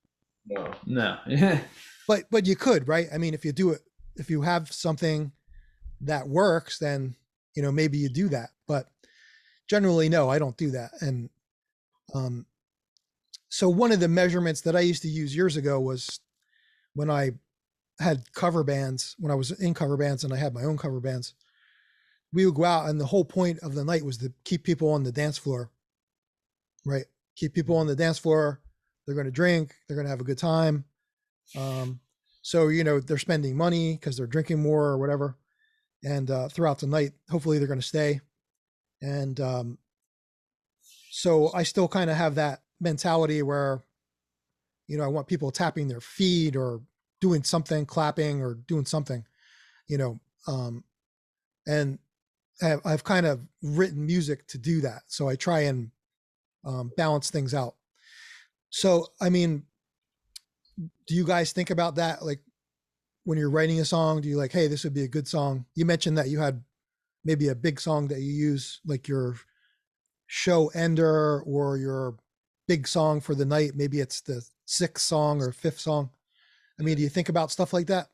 [0.47, 0.73] No.
[0.87, 1.19] No.
[2.07, 3.83] But but you could right i mean if you do it
[4.17, 5.31] if you have something
[6.01, 7.15] that works then
[7.55, 8.89] you know maybe you do that but
[9.71, 11.31] generally no i don't do that and
[12.15, 12.45] um
[13.49, 16.21] so one of the measurements that i used to use years ago was
[16.95, 17.31] when i
[18.01, 21.01] had cover bands when i was in cover bands and i had my own cover
[21.01, 21.35] bands
[22.33, 24.91] we would go out and the whole point of the night was to keep people
[24.91, 25.71] on the dance floor
[26.85, 27.05] right
[27.37, 28.61] keep people on the dance floor
[29.07, 30.85] they're going to drink they're going to have a good time
[31.57, 32.01] um,
[32.43, 35.37] so you know they're spending money because they're drinking more or whatever,
[36.05, 38.21] and uh, throughout the night, hopefully they're going to stay.
[39.03, 39.79] And um,
[41.11, 43.83] so I still kind of have that mentality where,
[44.87, 46.81] you know, I want people tapping their feet or
[47.21, 49.25] doing something, clapping or doing something,
[49.89, 50.85] you know, um,
[51.67, 51.99] and
[52.63, 55.03] I've, I've kind of written music to do that.
[55.07, 55.91] So I try and
[56.65, 57.75] um, balance things out.
[58.71, 59.65] So I mean,
[61.07, 62.41] do you guys think about that like
[63.25, 65.65] when you're writing a song do you like hey this would be a good song
[65.75, 66.63] you mentioned that you had
[67.25, 69.37] maybe a big song that you use like your
[70.27, 72.17] show ender or your
[72.69, 76.11] big song for the night maybe it's the sixth song or fifth song
[76.79, 78.09] i mean do you think about stuff like that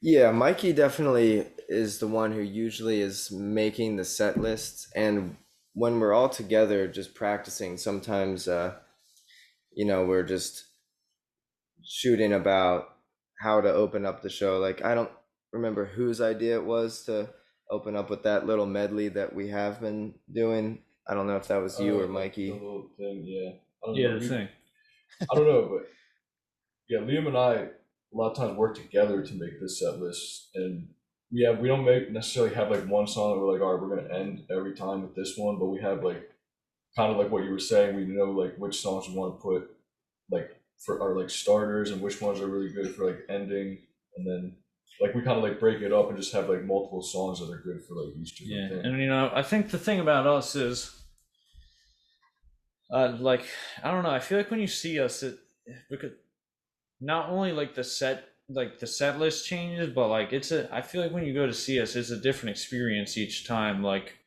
[0.00, 5.36] Yeah, Mikey definitely is the one who usually is making the set lists, and
[5.72, 8.74] when we're all together just practicing, sometimes uh,
[9.72, 10.64] you know, we're just
[11.84, 12.96] shooting about
[13.40, 14.58] how to open up the show.
[14.58, 15.10] Like I don't
[15.52, 17.30] remember whose idea it was to
[17.70, 20.80] open up with that little medley that we have been doing.
[21.06, 22.48] I don't know if that was you Uh, or Mikey.
[22.50, 23.50] The little thing, yeah.
[23.82, 24.48] I don't Yeah, know, the we- thing.
[25.30, 25.88] I don't know, but
[26.88, 27.70] yeah, Liam and I a
[28.16, 30.88] lot of times work together to make this set list, and
[31.32, 33.82] we have we don't make necessarily have like one song that we're like, all right,
[33.82, 36.30] we're gonna end every time with this one, but we have like
[36.96, 39.42] kind of like what you were saying, we know like which songs we want to
[39.42, 39.70] put
[40.30, 40.50] like
[40.84, 43.78] for our like starters and which ones are really good for like ending,
[44.16, 44.56] and then
[45.00, 47.50] like we kind of like break it up and just have like multiple songs that
[47.50, 48.92] are good for like each different Yeah, thing.
[48.92, 51.02] and you know, I think the thing about us is,
[52.92, 53.46] uh, like
[53.82, 54.10] I don't know.
[54.10, 55.38] I feel like when you see us, it
[55.90, 56.12] because
[57.00, 60.72] not only like the set, like the set list changes, but like it's a.
[60.74, 63.82] I feel like when you go to see us, it's a different experience each time.
[63.82, 64.18] Like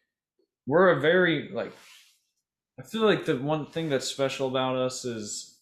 [0.66, 1.74] we're a very like.
[2.80, 5.57] I feel like the one thing that's special about us is,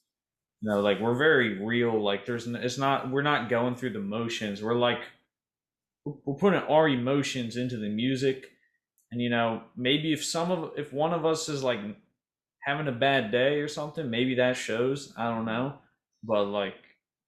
[0.62, 2.02] you know, like we're very real.
[2.02, 4.62] Like there's, it's not, we're not going through the motions.
[4.62, 5.00] We're like,
[6.06, 8.46] we're putting our emotions into the music
[9.12, 11.80] and you know maybe if some of if one of us is like
[12.62, 15.74] having a bad day or something maybe that shows i don't know
[16.24, 16.76] but like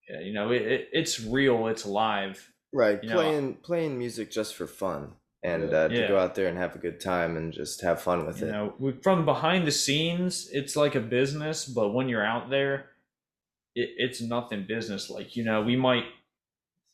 [0.09, 2.51] yeah, you know, it, it, it's real, it's live.
[2.73, 5.13] Right, You know, playing playing music just for fun
[5.43, 8.25] and uh, to go out there and have a good time and just have fun
[8.25, 8.51] with You it.
[8.51, 12.87] know, we, from behind the scenes, it's like a business, but when you're out there,
[13.77, 15.09] it, it's nothing business.
[15.09, 16.05] Like, you know, we might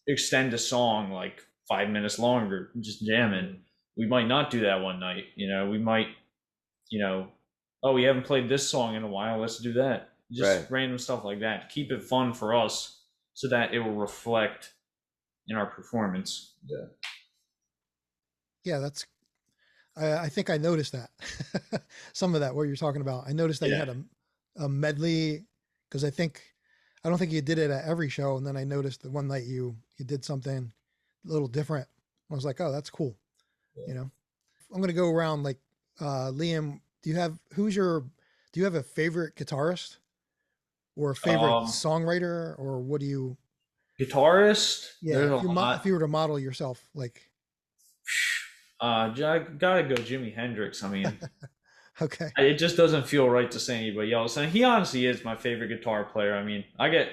[0.07, 3.61] extend a song like five minutes longer, just jamming.
[3.97, 5.25] We might not do that one night.
[5.35, 6.07] You know, we might,
[6.89, 7.29] you know,
[7.83, 9.39] oh, we haven't played this song in a while.
[9.39, 10.09] Let's do that.
[10.31, 10.71] Just Right.
[10.71, 11.69] random stuff like that.
[11.69, 14.73] Keep it fun for us so that it will reflect
[15.47, 16.55] in our performance.
[16.65, 16.85] Yeah,
[18.63, 19.05] Yeah, that's.
[19.95, 21.11] I, I think I noticed that.
[22.13, 23.25] Some of that what you're talking about.
[23.27, 24.03] I noticed that you had a,
[24.57, 25.45] a medley
[25.89, 26.41] because I think
[27.03, 29.27] I don't think you did it at every show, and then I noticed the one
[29.27, 30.71] night you you did something
[31.27, 31.87] a little different.
[32.31, 33.15] I was like, oh, that's cool.
[33.87, 34.11] You know,
[34.73, 35.57] I'm gonna go around like
[35.99, 36.79] uh, Liam.
[37.01, 38.01] Do you have who's your?
[38.51, 39.97] Do you have a favorite guitarist
[40.95, 43.37] or a favorite Um, songwriter, or what do you?
[43.99, 47.29] Guitarist, Yeah, if you, mo- if you were to model yourself, like,
[48.81, 50.83] Uh, I gotta go Jimi Hendrix.
[50.83, 51.05] I mean,
[52.01, 54.37] okay, it just doesn't feel right to say anybody else.
[54.37, 56.35] And he honestly is my favorite guitar player.
[56.35, 57.09] I mean, I get,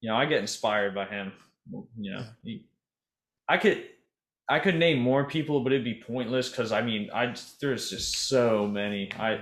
[0.00, 1.32] you know, I get inspired by him.
[1.70, 2.26] You know, Yeah.
[2.42, 2.66] he,
[3.48, 3.84] I could,
[4.48, 8.28] I could name more people, but it'd be pointless because I mean, I there's just
[8.28, 9.12] so many.
[9.12, 9.40] I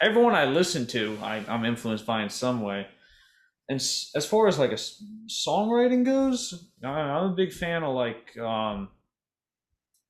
[0.00, 2.86] everyone I listen to, I, I'm influenced by in some way.
[3.68, 4.80] And as far as like a
[5.26, 8.88] songwriting goes, I- I'm a big fan of like, um,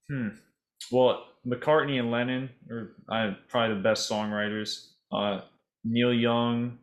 [0.09, 0.29] hmm,
[0.90, 4.89] well, McCartney and Lennon are uh, probably the best songwriters.
[5.13, 5.43] Uh,
[5.85, 6.79] Neil Young,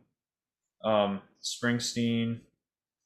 [0.84, 2.40] um, Springsteen.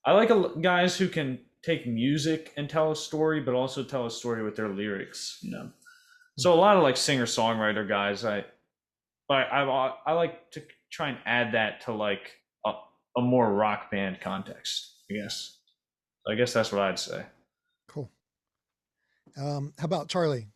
[0.04, 4.06] I like a, guys who can take music and tell a story, but also tell
[4.06, 5.38] a story with their lyrics.
[5.42, 5.70] You know,
[6.38, 8.24] so a lot of like singer songwriter guys.
[8.24, 8.44] I,
[9.30, 12.32] I, I, I like to try and add that to like
[12.64, 12.72] a,
[13.16, 14.92] a more rock band context.
[15.10, 15.58] I guess.
[16.28, 17.24] I guess that's what I'd say.
[17.88, 18.10] cool.
[19.36, 20.48] Um, how about Charlie?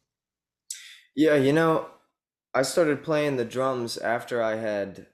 [1.15, 1.89] Yeah, you know,
[2.55, 5.07] I started playing the drums after I had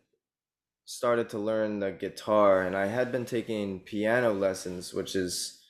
[0.84, 5.60] started to learn the guitar, and I had been taking piano lessons, which is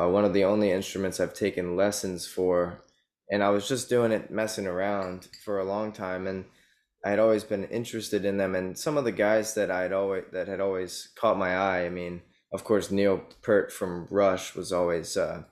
[0.00, 2.84] uh, one of the only instruments I've taken lessons for.
[3.30, 6.46] And I was just doing it messing around for a long time, and
[7.04, 8.54] I had always been interested in them.
[8.54, 11.86] And some of the guys that I'd always that had always caught my eye.
[11.86, 12.22] I mean,
[12.52, 15.44] of course, Neil Peart from Rush was always uh,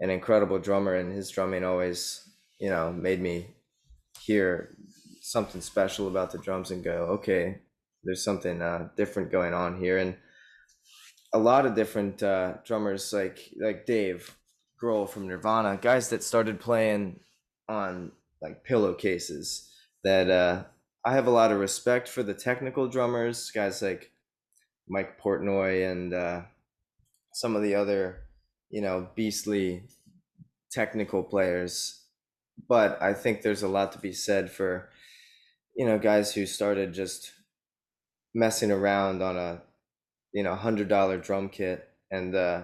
[0.00, 2.27] an incredible drummer, and his drumming always,
[2.58, 3.46] you know, made me
[4.20, 4.76] hear
[5.20, 7.58] something special about the drums and go, okay,
[8.04, 9.98] there's something uh, different going on here.
[9.98, 10.16] And
[11.32, 14.36] a lot of different uh, drummers, like like Dave
[14.82, 17.20] Grohl from Nirvana, guys that started playing
[17.68, 19.70] on like pillowcases.
[20.04, 20.64] That uh,
[21.04, 24.10] I have a lot of respect for the technical drummers, guys like
[24.88, 26.42] Mike Portnoy and uh,
[27.34, 28.20] some of the other,
[28.70, 29.82] you know, beastly
[30.70, 32.06] technical players.
[32.66, 34.90] But I think there's a lot to be said for,
[35.76, 37.32] you know, guys who started just
[38.34, 39.62] messing around on a,
[40.32, 42.62] you know, hundred dollar drum kit and uh,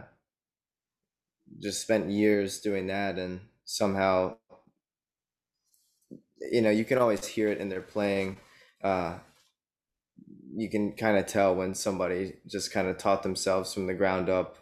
[1.60, 4.36] just spent years doing that and somehow,
[6.52, 8.38] you know, you can always hear it in their playing.
[8.82, 9.18] Uh,
[10.56, 14.28] you can kind of tell when somebody just kind of taught themselves from the ground
[14.28, 14.58] up,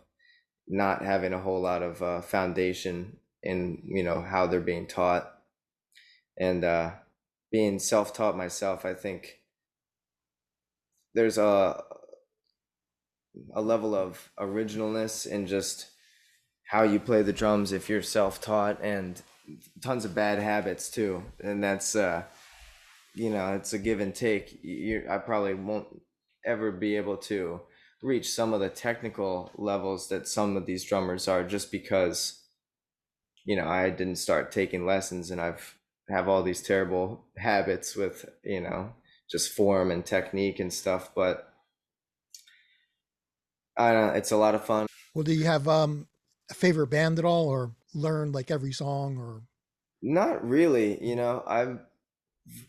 [0.69, 5.33] not having a whole lot of uh, foundation in you know how they're being taught,
[6.39, 6.93] and uh,
[7.51, 8.85] being self-taught myself.
[8.85, 9.41] I think
[11.15, 11.83] there's a
[13.55, 15.89] a level of originalness in just
[16.69, 19.21] how you play the drums if you're self-taught, and
[19.83, 22.25] tons of bad habits too, and that's uh,
[23.15, 25.87] you know it's a give and take you i probably won't
[26.45, 27.61] ever be able to
[28.03, 32.42] reach some of the technical levels that some of these drummers are just because
[33.45, 35.79] you know i didn't start taking lessons and i've
[36.09, 38.95] have all these terrible habits with you know
[39.31, 41.55] just form and technique and stuff but
[43.77, 46.09] i don't it's a lot of fun Well, do you have um,
[46.51, 49.43] a favorite band at all, or learn like every song, or
[50.03, 51.81] Not really, you know, I've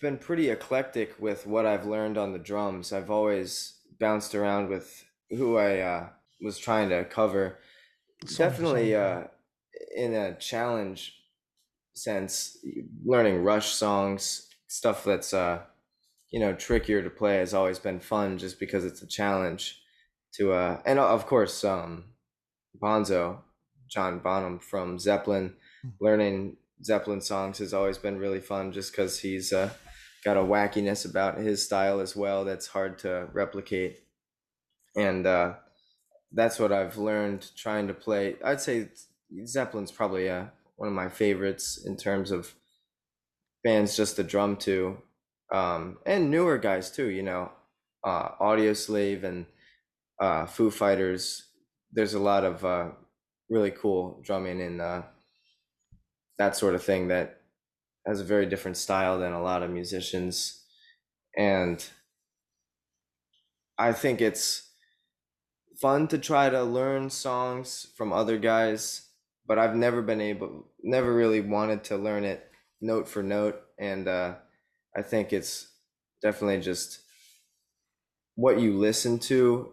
[0.02, 2.94] been pretty eclectic with what I've learned on the drums.
[2.94, 6.10] I've always bounced around with who I uh,
[6.42, 7.60] was trying to cover.
[8.26, 9.26] For Definitely uh,
[9.96, 11.16] in a challenge
[11.96, 12.58] sense,
[13.06, 15.62] learning Rush songs, stuff that's uh,
[16.32, 19.82] you know, trickier to play has always been fun just because it's a challenge
[20.36, 22.06] to uh and of course um
[22.82, 23.40] Bonzo,
[23.88, 25.90] John Bonham from Zeppelin, Hmm.
[26.00, 29.70] learning Zeppelin songs has always been really fun just because he's uh,
[30.26, 34.00] got a wackiness about his style as well that's hard to replicate.
[34.96, 35.56] And uh,
[36.32, 38.36] that's what I've learned trying to play.
[38.44, 38.90] I'd say
[39.46, 42.54] Zeppelin's probably uh, one of my favorites in terms of
[43.64, 44.98] bands just to drum to,
[45.54, 47.08] um, and newer guys too.
[47.08, 47.52] You know,
[48.04, 49.46] uh, Audioslave and
[50.20, 51.48] uh, Foo Fighters.
[51.92, 52.90] There's a lot of uh,
[53.50, 55.02] really cool drumming and uh,
[56.38, 57.42] that sort of thing that
[58.06, 60.66] has a very different style than a lot of musicians,
[61.38, 61.86] and
[63.78, 64.70] I think it's
[65.80, 69.10] fun to try to learn songs from other guys,
[69.48, 72.50] but I've never been able, never really wanted to learn it
[72.82, 74.36] note for note, and uh,
[74.96, 75.70] I think it's
[76.22, 77.00] definitely just
[78.36, 79.72] what you listen to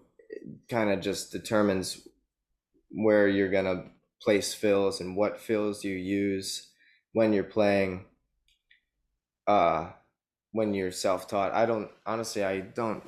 [0.68, 2.06] kind of just determines
[2.90, 3.84] where you're gonna
[4.20, 6.70] place fills and what fills you use
[7.12, 8.04] when you're playing
[9.46, 9.90] uh
[10.52, 11.52] when you're self-taught.
[11.52, 13.02] I don't honestly i don't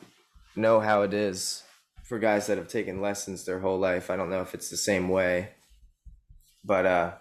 [0.56, 1.62] know how it is
[2.04, 4.10] for guys that have taken lessons their whole life.
[4.10, 5.50] I don't know if it's the same way
[6.64, 7.12] but uh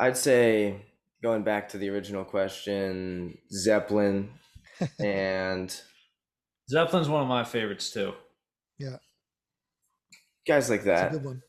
[0.00, 0.80] i'd say
[1.22, 4.30] going back to the original question zeppelin
[4.98, 5.80] and
[6.68, 8.12] Zeppelin's one of my favorites too.
[8.76, 8.96] Yeah.
[10.46, 11.42] Guys like It's a that good one.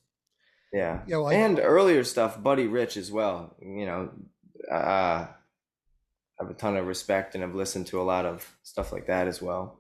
[0.72, 4.12] yeah Yeah, well, I- and earlier stuff buddy rich as well you know
[4.72, 5.28] uh
[6.40, 9.08] I have a ton of respect and have listened to a lot of stuff like
[9.08, 9.80] that as well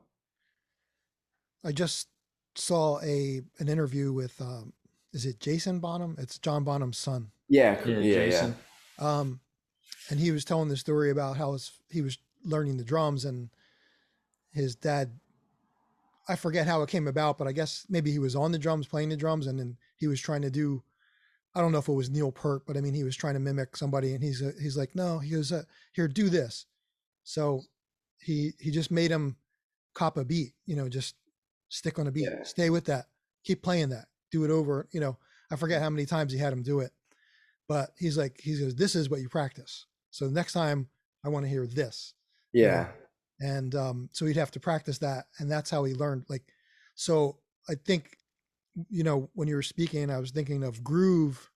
[1.64, 2.08] I just
[2.56, 4.74] saw a an interview with um,
[5.18, 6.16] is it Jason Bonham?
[6.20, 7.32] It's John Bonham's son.
[7.50, 8.56] yeah Yeah, yeah yeah, Jason.
[9.00, 9.40] Um,
[10.10, 13.50] and he was telling the story about how his, he was learning the drums and
[14.52, 15.10] his dad.
[16.30, 18.86] I forget how it came about, but I guess maybe he was on the drums,
[18.86, 20.84] playing the drums, and then he was trying to do.
[21.56, 23.40] I don't know if it was Neil Peart, but I mean, he was trying to
[23.40, 25.64] mimic somebody, and he's uh, he's like, no, he goes, uh,
[25.94, 26.68] here, do this.
[27.24, 27.64] So
[28.20, 29.38] he he just made him
[29.96, 31.16] cop a beat, you know, just
[31.70, 32.44] stick on a beat, Yeah.
[32.44, 33.08] stay with that,
[33.44, 34.88] keep playing that, do it over.
[34.92, 35.18] You know,
[35.52, 36.92] I forget how many times he had him do it,
[37.68, 39.86] but he's like, he goes, this is what you practice.
[40.12, 40.90] So next time
[41.26, 42.14] I want to hear this
[42.54, 42.88] yeah
[43.40, 46.44] and um, so he'd have to practice that and that's how he learned like
[46.96, 47.38] so
[47.70, 48.18] i think
[48.90, 51.50] you know when you were speaking i was thinking of groove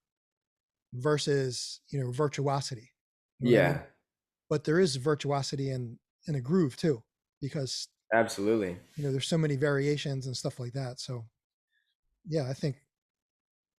[0.93, 2.91] versus you know virtuosity
[3.39, 3.81] you know what I yeah mean?
[4.49, 5.97] but there is virtuosity in
[6.27, 7.01] in a groove too
[7.41, 11.25] because absolutely you know there's so many variations and stuff like that so
[12.27, 12.75] yeah i think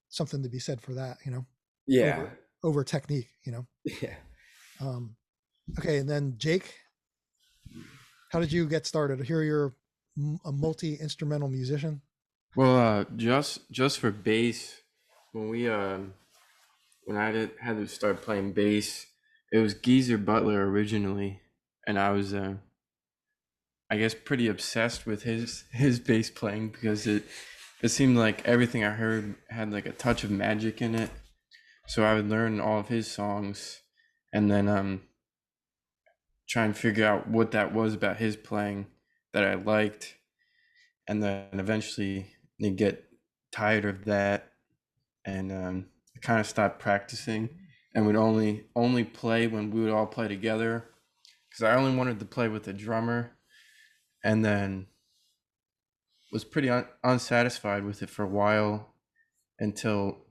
[0.09, 1.45] something to be said for that you know
[1.87, 2.17] yeah.
[2.17, 3.67] over, over technique you know?
[4.03, 4.15] Yeah.
[4.81, 5.17] Um
[5.79, 6.75] okay and then jake?
[8.31, 9.23] How did you get started?
[9.27, 9.75] Here you're
[10.45, 12.01] a multi-instrumental musician.
[12.57, 14.75] Well, uh, just just for bass,
[15.33, 16.15] when we um,
[17.05, 19.07] when I did, had to start playing bass,
[19.53, 21.41] it was Geezer Butler originally,
[21.87, 22.55] and I was uh,
[23.91, 27.25] I guess pretty obsessed with his his bass playing because it
[27.83, 31.11] it seemed like everything I heard had like a touch of magic in it.
[31.89, 33.81] So I would learn all of his songs,
[34.33, 35.03] and then um,
[36.49, 38.87] try and figure out what that was about his playing
[39.33, 40.15] that I liked
[41.09, 42.27] and then eventually
[42.61, 43.05] they get
[43.53, 44.53] tired of that
[45.25, 45.87] and um,
[46.21, 47.49] kind of stopped practicing
[47.95, 50.85] and would only only play when we would all play together
[51.49, 53.33] because I only wanted to play with a drummer
[54.25, 54.87] and then
[56.33, 58.95] was pretty un- unsatisfied with it for a while
[59.61, 60.27] until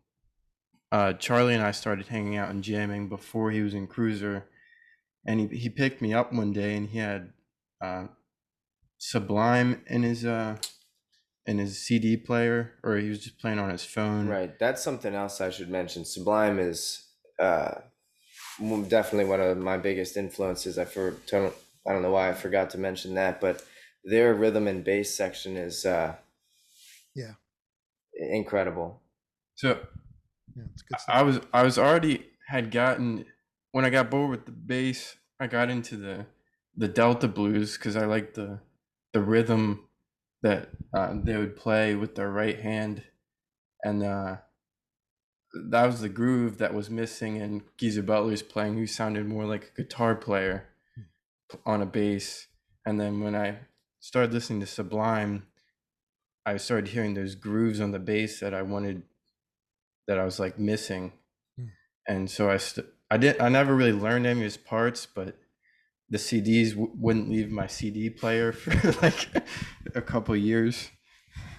[0.91, 4.43] uh, Charlie and I started hanging out and jamming before he was in Kruiser
[5.26, 7.32] and he, he picked me up one day and he had
[7.80, 8.08] uh,
[8.97, 10.58] Sublime in his uh
[11.47, 14.28] in his CD player, or he was just playing on his phone.
[14.28, 14.58] Right.
[14.60, 16.06] That's something else I should mention.
[16.06, 17.08] Sublime is
[17.39, 17.82] uh,
[18.60, 20.78] definitely one of my biggest influences.
[20.78, 23.64] I for I don't know why I forgot to mention that, but
[24.04, 26.18] their rhythm and bass section is uh,
[27.14, 27.36] Yeah.
[28.14, 29.02] incredible.
[29.56, 29.88] So
[30.56, 31.16] yeah it's good stuff.
[31.16, 33.26] I was I was already had gotten
[33.72, 36.26] when I got bored with the bass, I got into the
[36.76, 38.62] the Delta blues because I liked the
[39.14, 39.88] the rhythm
[40.41, 43.04] that uh, they would play with their right hand,
[43.84, 44.38] and uh,
[45.70, 49.72] that was the groove that was missing in Geezer Butler's playing, who sounded more like
[49.78, 50.70] a guitar player
[51.66, 52.47] on a bass.
[52.86, 53.60] And then when I
[54.02, 55.47] started listening to Sublime,
[56.45, 59.04] I started hearing those grooves on the bass that I wanted,
[60.08, 61.14] that I was like missing,
[61.58, 61.68] Hmm.
[62.08, 65.39] and so I st- I did I never really learned any of his parts, but
[66.10, 68.72] the CDs w- wouldn't leave my CD player for
[69.02, 69.30] like
[69.95, 70.91] a couple years.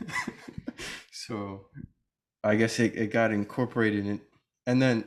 [1.13, 1.67] so
[2.45, 4.21] I guess it, it got incorporated in
[4.67, 5.05] and then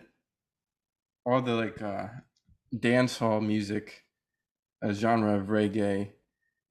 [1.26, 2.08] all the like uh
[2.78, 4.06] dance hall music,
[4.82, 6.14] a genre of reggae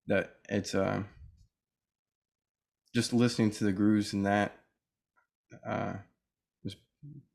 [0.06, 1.08] that it's um
[2.94, 4.56] just listening to the grooves and that
[5.66, 5.94] uh,
[6.62, 6.76] was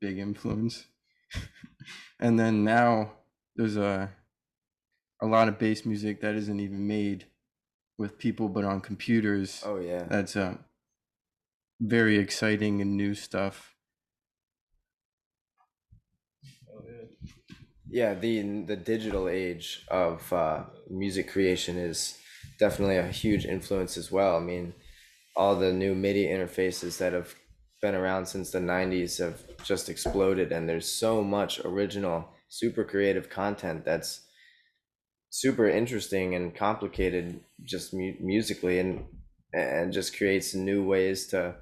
[0.00, 0.86] big influence.
[2.20, 3.12] and then now
[3.56, 4.10] there's a
[5.22, 7.26] a lot of bass music that isn't even made
[7.98, 9.62] with people but on computers.
[9.64, 10.04] Oh yeah.
[10.08, 10.56] That's uh,
[11.80, 13.74] very exciting and new stuff.
[16.72, 17.54] Oh, yeah.
[17.90, 22.19] yeah the the digital age of uh, music creation is
[22.60, 24.72] definitely a huge influence as well i mean
[25.36, 27.34] all the new midi interfaces that have
[27.82, 33.30] been around since the 90s have just exploded and there's so much original super creative
[33.30, 34.26] content that's
[35.30, 39.04] super interesting and complicated just mu- musically and
[39.52, 41.54] and just creates new ways to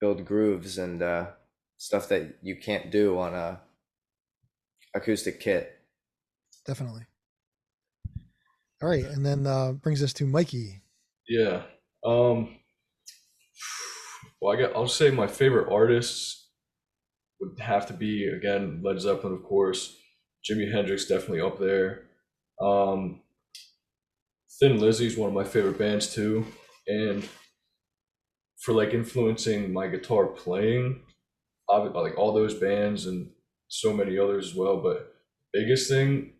[0.00, 1.26] build grooves and uh,
[1.76, 3.60] stuff that you can't do on a
[4.94, 5.78] acoustic kit.
[6.66, 7.04] Definitely.
[8.82, 10.80] All right, and then uh, brings us to Mikey.
[11.28, 11.62] Yeah.
[12.04, 12.56] Um.
[14.40, 14.72] Well, I get.
[14.74, 16.48] I'll say my favorite artists
[17.40, 19.96] would have to be again Led Zeppelin, of course.
[20.48, 22.04] Jimi Hendrix definitely up there.
[22.60, 23.20] Um,
[24.58, 26.46] Thin Lizzy's one of my favorite bands too,
[26.86, 27.28] and
[28.60, 31.02] for like influencing my guitar playing,
[31.68, 33.30] like all those bands and
[33.68, 34.78] so many others as well.
[34.78, 35.14] But
[35.52, 36.32] biggest thing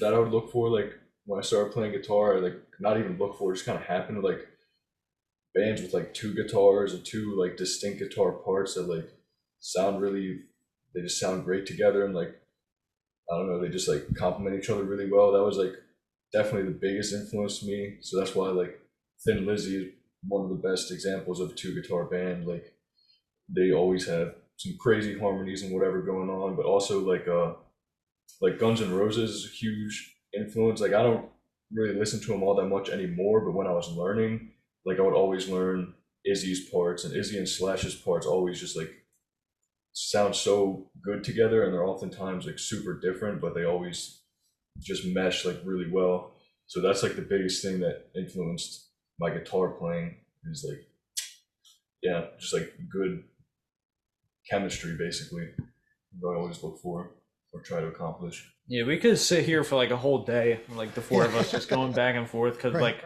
[0.00, 0.92] that I would look for, like
[1.28, 4.24] when I started playing guitar, like not even look for, it just kind of happened.
[4.24, 4.48] Like
[5.54, 9.10] bands with like two guitars and two like distinct guitar parts that like
[9.60, 10.40] sound really,
[10.94, 12.34] they just sound great together and like
[13.30, 15.32] I don't know, they just like complement each other really well.
[15.32, 15.74] That was like
[16.32, 17.98] definitely the biggest influence to me.
[18.00, 18.80] So that's why like
[19.22, 19.92] Thin Lizzy is
[20.26, 22.46] one of the best examples of a two guitar band.
[22.46, 22.72] Like
[23.54, 27.52] they always have some crazy harmonies and whatever going on, but also like uh
[28.40, 30.80] like Guns N' Roses is a huge influence.
[30.80, 31.28] Like I don't
[31.72, 34.50] really listen to them all that much anymore, but when I was learning,
[34.84, 38.90] like I would always learn Izzy's parts and Izzy and Slash's parts always just like
[39.92, 44.22] sound so good together and they're oftentimes like super different, but they always
[44.80, 46.32] just mesh like really well.
[46.66, 50.16] So that's like the biggest thing that influenced my guitar playing
[50.50, 50.84] is like
[52.02, 53.24] yeah, just like good
[54.48, 55.48] chemistry basically.
[56.20, 57.10] What I always look for
[57.52, 58.50] or try to accomplish.
[58.68, 61.50] Yeah, we could sit here for like a whole day, like the four of us
[61.50, 62.82] just going back and forth because Right.
[62.82, 63.04] like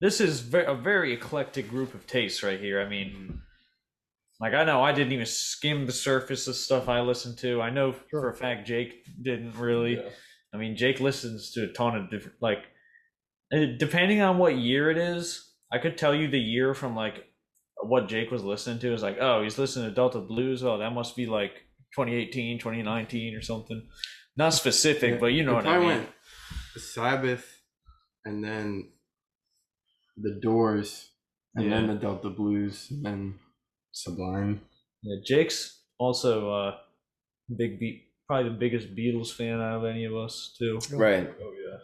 [0.00, 2.80] this is ve- a very eclectic group of tastes right here.
[2.80, 3.40] I mean,
[4.40, 7.62] like I know I didn't even skim the surface of stuff I listened to.
[7.62, 8.20] I know Sure.
[8.20, 9.94] for a fact Jake didn't really.
[9.96, 10.08] Yeah.
[10.52, 12.64] I mean, Jake listens to a ton of different like
[13.52, 15.50] uh, depending on what year it is.
[15.72, 17.24] I could tell you the year from like
[17.82, 18.92] what Jake was listening to.
[18.92, 20.62] Is like, oh, he's listening to Delta Blues.
[20.62, 21.52] Oh, that must be like
[21.96, 23.88] 2018, 2019 or something.
[24.36, 25.96] Not specific, Yeah, but you know it what I probably mean.
[25.98, 26.08] went
[26.76, 27.46] Sabbath,
[28.24, 28.90] and then
[30.16, 31.10] the Doors,
[31.54, 33.38] and then the Delta Blues, and then
[33.92, 34.60] Sublime.
[35.02, 36.76] Yeah, Jake's also uh
[37.56, 40.78] big beat probably the biggest Beatles fan out of any of us too.
[40.92, 41.28] Right.
[41.40, 41.78] Oh yeah.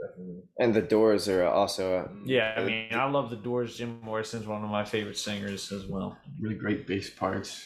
[0.00, 0.42] Definitely.
[0.58, 3.76] And the Doors are also a, Yeah, I mean I love the Doors.
[3.76, 6.18] Jim Morrison's one of my favorite singers as well.
[6.40, 7.64] Really great bass parts,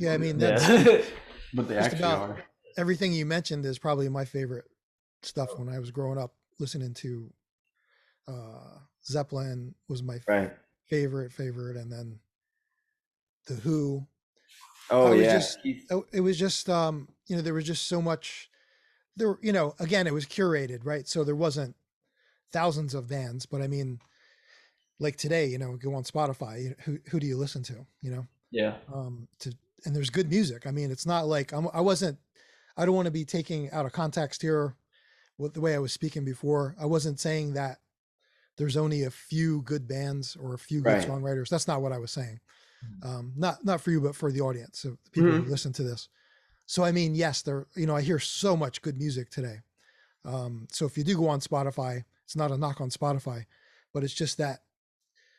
[0.00, 1.02] Yeah, I mean that's Yeah.
[1.54, 2.44] but they actually about- are.
[2.76, 4.64] Everything you mentioned is probably my favorite
[5.22, 7.32] stuff when I was growing up listening to
[8.28, 10.52] uh Zeppelin was my right.
[10.88, 12.18] favorite favorite and then
[13.46, 14.06] the Who
[14.90, 15.38] Oh yeah.
[15.38, 15.58] just-
[15.90, 18.50] oh, it was just um you know there was just so much
[19.16, 21.74] there you know again it was curated right so there wasn't
[22.52, 23.98] thousands of bands but i mean
[24.98, 28.26] like today you know go on spotify who who do you listen to you know
[28.50, 28.74] yeah.
[28.92, 29.52] um to
[29.84, 32.18] and there's good music i mean it's not like I'm, i wasn't
[32.76, 34.76] i don't want to be taking out of context here
[35.38, 36.74] with the way i was speaking before.
[36.80, 37.78] I wasn't saying that
[38.58, 41.08] there's only a few good bands or a few good Right.
[41.08, 41.48] songwriters.
[41.48, 42.40] That's not what i was saying.
[43.02, 45.50] Um not not for you but for the audience so the people who Mhm.
[45.50, 46.08] listen to this.
[46.66, 49.60] So i mean yes there you know i hear so much good music today.
[50.24, 53.46] Um so if you do go on spotify it's not a knock on spotify
[53.92, 54.60] but it's just that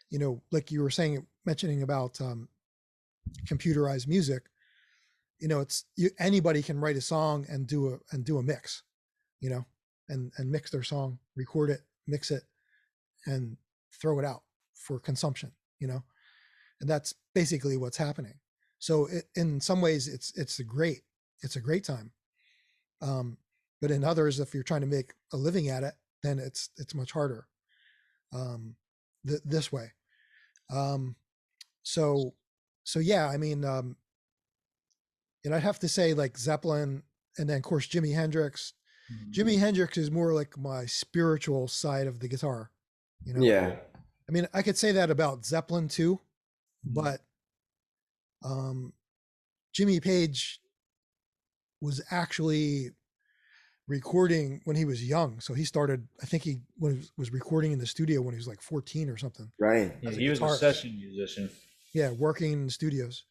[0.09, 2.49] you know like you were saying mentioning about um
[3.45, 4.43] computerized music
[5.43, 8.43] you know it's you, anybody can write a song and do a and do a
[8.43, 8.83] mix
[9.41, 9.65] you know
[10.09, 12.43] and and mix their song record it mix it
[13.27, 13.57] and
[14.01, 15.51] throw it out for consumption
[15.83, 16.03] you know?
[16.79, 18.35] And that's basically what's happening.
[18.79, 21.01] So it, in some ways it's it's a great
[21.41, 22.11] it's a great time
[23.01, 23.37] um
[23.81, 26.95] but in others if you're trying to make a living at it then it's it's
[26.95, 27.47] much harder
[28.33, 28.75] um
[29.27, 29.91] th- this way.
[30.69, 31.15] Um
[31.83, 32.33] so
[32.85, 33.95] so yeah i mean um
[35.45, 37.03] and i'd have to say like zeppelin
[37.37, 38.73] and then of course jimi hendrix
[39.11, 39.31] Mm-hmm.
[39.31, 42.71] jimi hendrix is more like my spiritual side of the guitar
[43.25, 43.75] you know Yeah.
[44.29, 46.21] I mean, I could say that about Zeppelin too,
[46.87, 46.93] Mhm.
[46.93, 47.21] but
[48.41, 48.93] um,
[49.73, 50.61] Jimmy Page
[51.81, 52.91] was actually
[53.87, 55.41] recording when he was young.
[55.41, 58.47] So he started, I think he was, was recording in the studio when he was
[58.47, 59.51] like 14 or something.
[59.59, 59.93] Right.
[60.01, 61.49] Yeah, as a he was a session musician.
[61.93, 63.23] Yeah, working in studios.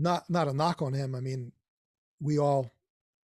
[0.00, 1.14] Not not a knock on him.
[1.14, 1.52] I mean,
[2.20, 2.72] we all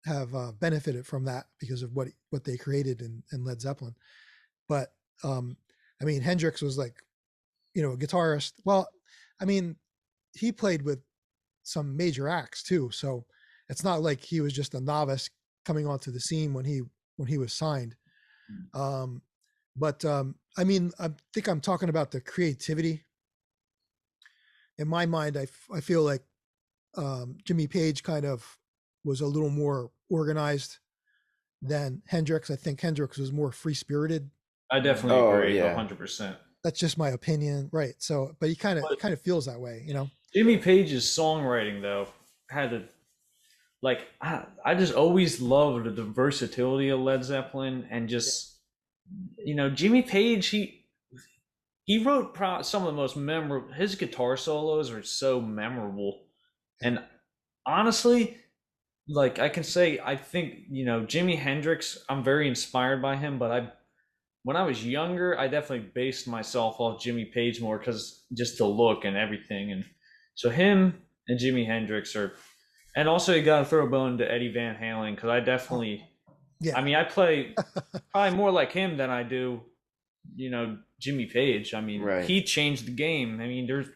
[0.07, 3.95] have uh, benefited from that because of what what they created in, in Led Zeppelin.
[4.69, 4.93] But
[5.23, 5.57] um,
[6.01, 6.95] I mean, Hendrix was like,
[7.75, 8.55] you know, a guitarist.
[8.65, 8.89] Well,
[9.41, 9.77] I mean,
[10.33, 11.01] he played with
[11.63, 13.27] some major acts too, so
[13.69, 15.29] it's not like he was just a novice
[15.67, 16.81] coming onto the scene when he
[17.17, 17.95] when he was signed.
[18.75, 19.23] Um,
[19.77, 23.05] but um, I mean, I think I'm talking about the creativity
[24.79, 26.23] in my mind, I, f- I feel like
[26.97, 28.59] um, Jimmy Page kind of
[29.05, 30.79] was a little more organized
[31.61, 32.51] than Hendrix.
[32.51, 34.31] I think Hendrix was more free spirited.
[34.71, 35.75] I definitely Oh, agree, yeah.
[35.75, 36.37] hundred percent.
[36.65, 37.95] That's just my opinion, right?
[37.99, 40.09] So, but he kind of But- kind of feels that way, you know.
[40.35, 42.09] Jimmy Page's songwriting though
[42.49, 42.85] had to
[43.83, 48.57] like I, I just always loved the versatility of Led Zeppelin and just
[49.37, 50.87] you know Jimmy Page he
[51.85, 56.23] he wrote pro- some of the most memorable his guitar solos are so memorable
[56.83, 56.99] and
[57.67, 58.37] honestly
[59.09, 63.39] like I can say I think you know Jimi Hendrix I'm very inspired by him
[63.39, 63.73] but I
[64.45, 68.67] when I was younger I definitely based myself off Jimmy Page more cuz just the
[68.67, 69.85] look and everything and
[70.35, 72.33] so him and Jimi Hendrix are,
[72.97, 76.05] and also you got to throw a bone to Eddie Van Halen because I definitely,
[76.61, 76.77] Yeah.
[76.77, 77.55] I mean, I play
[78.13, 79.61] probably more like him than I do,
[80.35, 81.75] you know, Jimmy Page.
[81.75, 82.25] I mean, Right.
[82.25, 83.41] he changed the game.
[83.41, 83.87] I mean, there's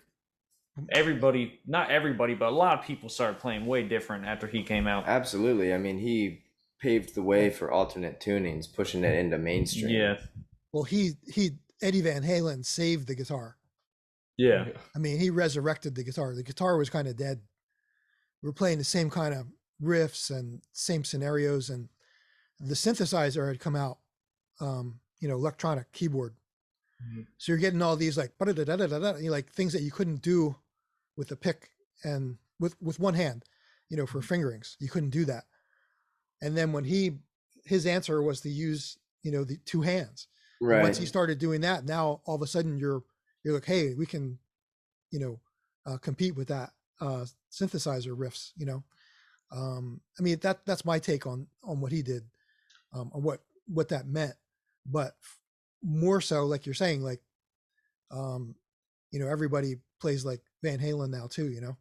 [0.91, 4.87] everybody, not everybody, but a lot of people started playing way different after he came
[4.87, 5.05] out.
[5.07, 5.73] Absolutely.
[5.73, 6.43] I mean, he
[6.81, 9.89] paved the way for alternate tunings, pushing it into mainstream.
[9.89, 10.17] Yeah,
[10.73, 11.53] Well, he he
[11.83, 13.57] Eddie Van Halen saved the guitar.
[14.37, 16.35] yeah, I mean, he resurrected the guitar.
[16.35, 17.41] The guitar was kind of dead.
[18.43, 19.47] We're playing the same kind of
[19.83, 21.89] riffs and same scenarios, and
[22.61, 23.99] the synthesizer had come out.
[24.61, 26.35] Um, you know, electronic keyboard.
[27.03, 27.27] Mhm.
[27.39, 30.57] So you're getting all these like you like things that you couldn't do
[31.17, 31.71] with a pick
[32.05, 33.45] and with with one hand,
[33.89, 34.77] you know, for fingerings.
[34.81, 35.45] You couldn't do that.
[36.43, 37.19] And then when he
[37.65, 40.29] his answer was to use, you know, the two hands.
[40.61, 40.83] And Right.
[40.83, 43.03] Once he started doing that, now all of a sudden you're
[43.45, 44.39] you're like, hey, we can,
[45.11, 45.41] you know,
[45.85, 48.53] uh, compete with that uh, synthesizer riffs.
[48.57, 48.85] You know,
[49.53, 52.25] um, I mean that that's my take on on what he did,
[52.93, 54.35] um, on what what that meant.
[54.85, 55.39] But f-
[55.83, 57.21] more so, like you're saying, like,
[58.11, 58.55] um,
[59.11, 61.49] you know, everybody plays like Van Halen now too.
[61.51, 61.77] You know,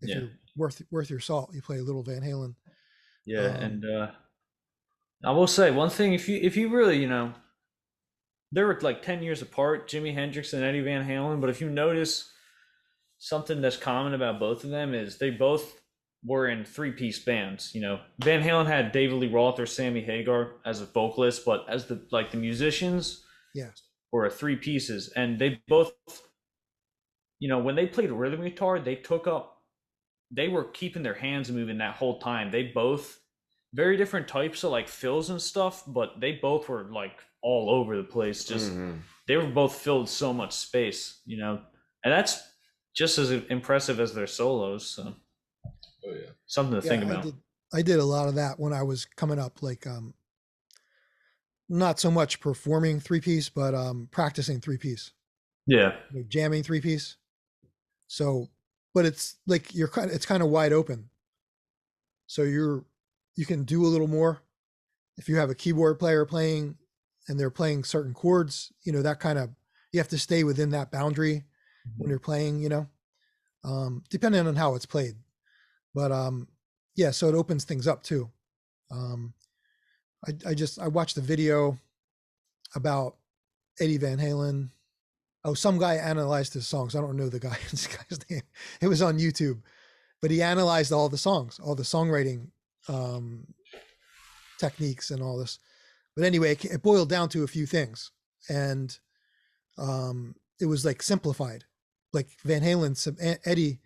[0.00, 0.18] if Yeah.
[0.20, 2.54] you're worth worth your salt, you play a little Van Halen.
[3.26, 3.46] yeah.
[3.46, 4.10] Um, and uh,
[5.24, 7.34] I will say one thing: if you if you really, you know,
[8.52, 11.40] they were like 10 years apart, Jimi Hendrix and Eddie Van Halen.
[11.40, 12.32] But if you notice
[13.18, 15.80] something that's common about both of them is they both
[16.24, 17.74] were in three piece bands.
[17.74, 21.64] You know, Van Halen had David Lee Roth or Sammy Hagar as a vocalist, but
[21.68, 23.24] as the like the musicians
[23.54, 23.70] Yeah.
[24.12, 25.08] were three pieces.
[25.16, 25.92] And they both
[27.40, 29.58] you know, when they played rhythm guitar, they took up
[30.30, 32.50] they were keeping their hands moving that whole time.
[32.50, 33.20] They both
[33.72, 37.96] very different types of like fills and stuff, but they both were like all over
[37.96, 38.44] the place.
[38.44, 39.02] Just Mhm.
[39.26, 41.62] they were both filled so much space, you know,
[42.04, 42.42] and that's
[42.94, 44.88] just as impressive as their solos.
[44.88, 45.14] So
[46.04, 46.30] Oh yeah.
[46.46, 47.24] something to think I about.
[47.24, 47.34] did,
[47.72, 50.14] I did a lot of that when I was coming up, like um
[51.68, 55.12] not so much performing three piece, but um practicing three piece,
[55.66, 57.16] Yeah, you know, jamming three piece.
[58.10, 58.48] So,
[58.92, 61.10] but it's like you're kind of it's kind of wide open.
[62.26, 62.84] So you're
[63.36, 64.42] you can do a little more
[65.16, 66.76] if you have a keyboard player playing
[67.28, 69.50] and they're playing certain chords, you know, that kind of
[69.92, 71.44] you have to stay within that boundary
[71.98, 72.88] when you're playing, you know.
[73.62, 75.14] Um depending on how it's played.
[75.94, 76.48] But um
[76.96, 78.28] yeah, so it opens things up too.
[78.90, 79.34] Um
[80.26, 81.78] I I just I watched the video
[82.74, 83.18] about
[83.78, 84.70] Eddie Van Halen.
[85.44, 86.94] Oh, some guy analyzed his songs.
[86.94, 88.42] I don't know the guy this guy's name.
[88.80, 89.62] It was on YouTube,
[90.20, 92.48] but he analyzed all the songs, all the songwriting
[92.88, 93.46] um,
[94.58, 95.58] techniques, and all this.
[96.16, 98.10] But anyway, it, it boiled down to a few things,
[98.48, 98.96] and
[99.78, 101.64] um, it was like simplified.
[102.12, 103.78] Like Van Halen, sim- Eddie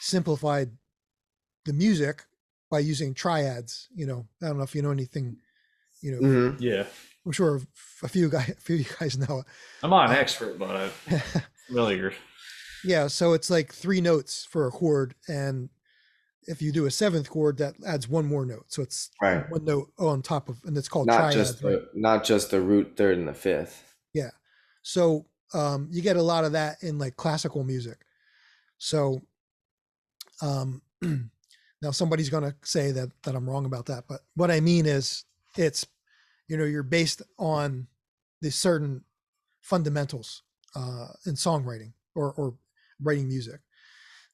[0.00, 0.70] simplified
[1.64, 2.24] the music
[2.70, 3.88] by using triads.
[3.94, 5.38] You know, I don't know if you know anything.
[6.02, 6.60] You know, Mhm.
[6.60, 6.84] yeah.
[7.28, 7.60] I'm sure
[8.02, 9.46] a few guys, a few of you guys know it.
[9.82, 11.20] I'm not an expert, but I'm
[11.66, 12.14] familiar.
[12.82, 15.68] Yeah, so it's like three notes for a chord, and
[16.44, 18.64] if you do a seventh chord, that adds one more note.
[18.68, 19.44] So it's Right.
[19.50, 21.34] one note on top of, and it's called Not triads.
[21.34, 21.72] just right?
[21.72, 23.94] the not just the root third and the fifth.
[24.14, 24.30] Yeah,
[24.80, 28.06] So um, you get a lot of that in like classical music.
[28.78, 29.20] So,
[30.40, 34.60] um, now somebody's going to say that that I'm wrong about that, but what I
[34.60, 35.26] mean is
[35.58, 35.86] it's
[36.48, 37.86] you know you're based on
[38.40, 39.04] the certain
[39.60, 40.42] fundamentals
[40.74, 42.54] uh, in songwriting or or
[43.02, 43.60] writing music.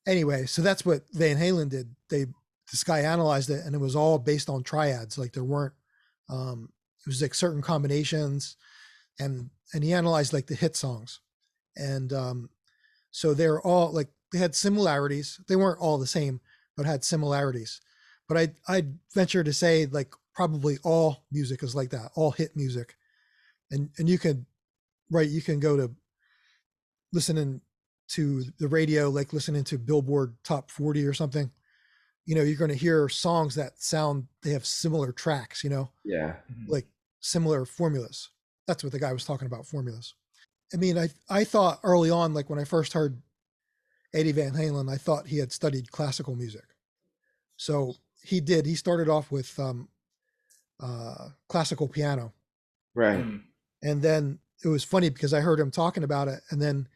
[0.06, 1.94] Anyway, so that's what Van Halen did.
[2.08, 2.26] They
[2.70, 5.18] this guy analyzed it, and it was all based on triads.
[5.18, 5.74] Like there weren't
[6.28, 8.56] um, it was like certain combinations,
[9.18, 11.20] and and he analyzed like the hit songs,
[11.76, 12.50] and um,
[13.10, 15.40] so they're all like they had similarities.
[15.48, 16.40] They weren't all the same,
[16.76, 17.80] but had similarities.
[18.28, 22.56] But I I'd venture to say like probably all music is like that, all hit
[22.56, 22.96] music,
[23.70, 24.46] and and you can,
[25.10, 25.28] right?
[25.28, 25.90] You can go to
[27.12, 27.60] listening
[28.08, 31.50] to the radio, like listening to Billboard Top 40 or something.
[32.26, 35.62] You know, you're going to hear songs that sound they have similar tracks.
[35.64, 36.36] You know, Yeah.
[36.68, 36.86] like
[37.20, 38.30] similar formulas.
[38.66, 40.14] That's what the guy was talking about formulas.
[40.72, 43.20] I mean, I I thought early on, like when I first heard
[44.14, 46.64] Eddie Van Halen, I thought he had studied classical music.
[47.56, 48.64] So he did.
[48.66, 49.88] He started off with um,
[50.80, 52.32] uh, classical piano,
[52.94, 53.20] Right.
[53.20, 53.36] Hmm.
[53.82, 56.88] and then it was funny because I heard him talking about it, and then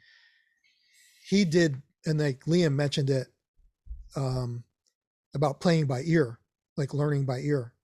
[1.29, 3.29] he did, and like Liam mentioned it
[4.17, 4.65] um,
[5.35, 6.39] about playing by ear,
[6.77, 7.75] like learning by ear.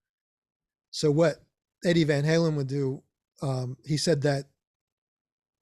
[0.90, 1.42] So what
[1.84, 3.02] Eddie Van Halen would do,
[3.42, 4.44] um, he said that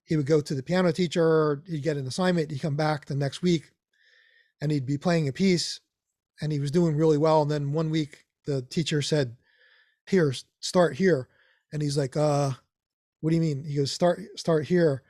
[0.04, 3.14] he would go to the piano teacher, he'd get an assignment, he'd come back the
[3.14, 3.70] next week,
[4.60, 5.80] and he'd be playing a piece,
[6.40, 7.42] and he was doing really well.
[7.42, 9.36] And then one week the teacher said,
[10.06, 11.28] "Here, start here,"
[11.72, 12.52] and he's like, "Uh,
[13.20, 15.02] what do you mean?" He goes, "Start, start here,"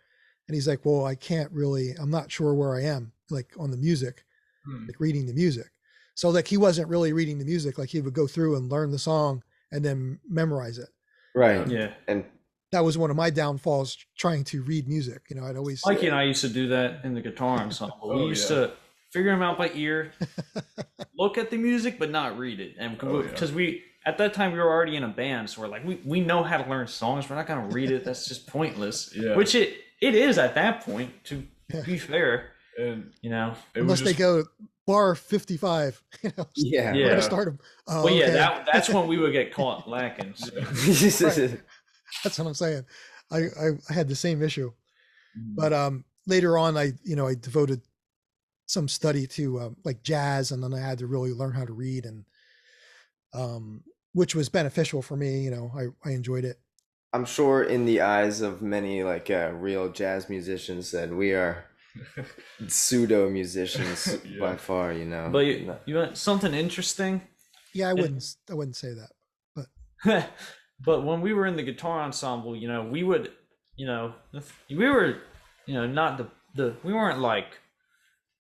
[0.49, 1.93] and he's like, "Well, I can't really.
[1.99, 4.24] I'm not sure where I am, like on the music."
[4.64, 4.86] Hmm.
[4.86, 5.72] like reading the music.
[6.14, 8.93] So like he wasn't really reading the music, like he would go through and learn
[8.93, 10.88] the song and then memorize it.
[11.34, 11.66] Right.
[11.66, 11.95] Yeah.
[12.07, 12.24] And
[12.70, 15.22] That was one of my downfalls trying to read music.
[15.30, 17.99] You know, I'd always Mikey and I used to do that in the guitar ensemble.
[18.05, 18.57] Oh, we used yeah.
[18.59, 18.72] to
[19.11, 20.12] figure them out by ear,
[21.18, 22.76] look at the music, but not read it.
[22.78, 23.57] And Oh, because yeah.
[23.57, 26.20] we, at that time, we were already in a band, so we're like, we, we
[26.20, 27.28] know how to learn songs.
[27.30, 28.05] We're not going to read it.
[28.05, 29.12] That's just pointless.
[29.16, 29.36] Yeah.
[29.36, 31.11] Which it it is at that point.
[31.24, 31.44] To
[31.84, 33.55] be fair, And you know.
[33.74, 34.44] unless was they go
[34.86, 36.92] bar 55, you know, yeah.
[36.92, 37.09] we're Yeah.
[37.11, 37.59] gonna start them.
[37.86, 38.32] Oh, Well, yeah, okay.
[38.34, 40.34] that that's when we would get caught lacking.
[40.34, 40.50] so.
[42.24, 42.84] That's what I'm saying.
[43.30, 44.72] I, I, I had the same issue,
[45.38, 45.55] Mm.
[45.55, 47.80] but um, later on, I you know I devoted
[48.66, 51.72] some study to um, like jazz, and then I had to really learn how to
[51.72, 52.24] read, and
[53.32, 53.82] um,
[54.12, 55.40] which was beneficial for me.
[55.40, 56.58] You know, I I enjoyed it.
[57.14, 61.64] I'm sure in the eyes of many like uh, real jazz musicians that we are
[62.68, 64.40] pseudo musicians Yeah.
[64.40, 65.28] by far, you know.
[65.30, 65.78] But you, No.
[65.86, 67.20] you want something interesting?
[67.74, 69.10] Yeah, I wouldn't s- I wouldn't say that.
[70.04, 70.30] But
[70.84, 73.32] but when we were in the guitar ensemble, you know, we would,
[73.76, 74.14] you know,
[74.70, 75.18] we were,
[75.66, 77.58] you know, not the the we weren't like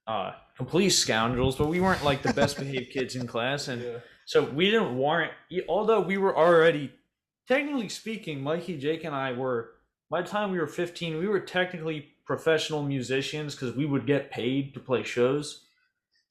[0.06, 3.98] uh complete scoundrels, but we weren't like the best behaved kids in class, and yeah.
[4.32, 5.30] So we didn't warrant.
[5.68, 6.90] Although we were already,
[7.46, 9.72] technically speaking, Mikey, Jake, and I were.
[10.08, 14.30] By the time we were fifteen, we were technically professional musicians because we would get
[14.30, 15.66] paid to play shows,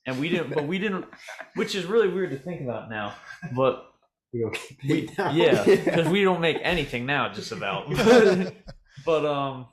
[0.08, 0.52] and we didn't.
[0.52, 1.06] but we didn't,
[1.54, 3.14] which is really weird to think about now.
[3.56, 3.94] But
[4.34, 7.88] we, yeah, because we don't make anything now, just about.
[9.06, 9.68] but um,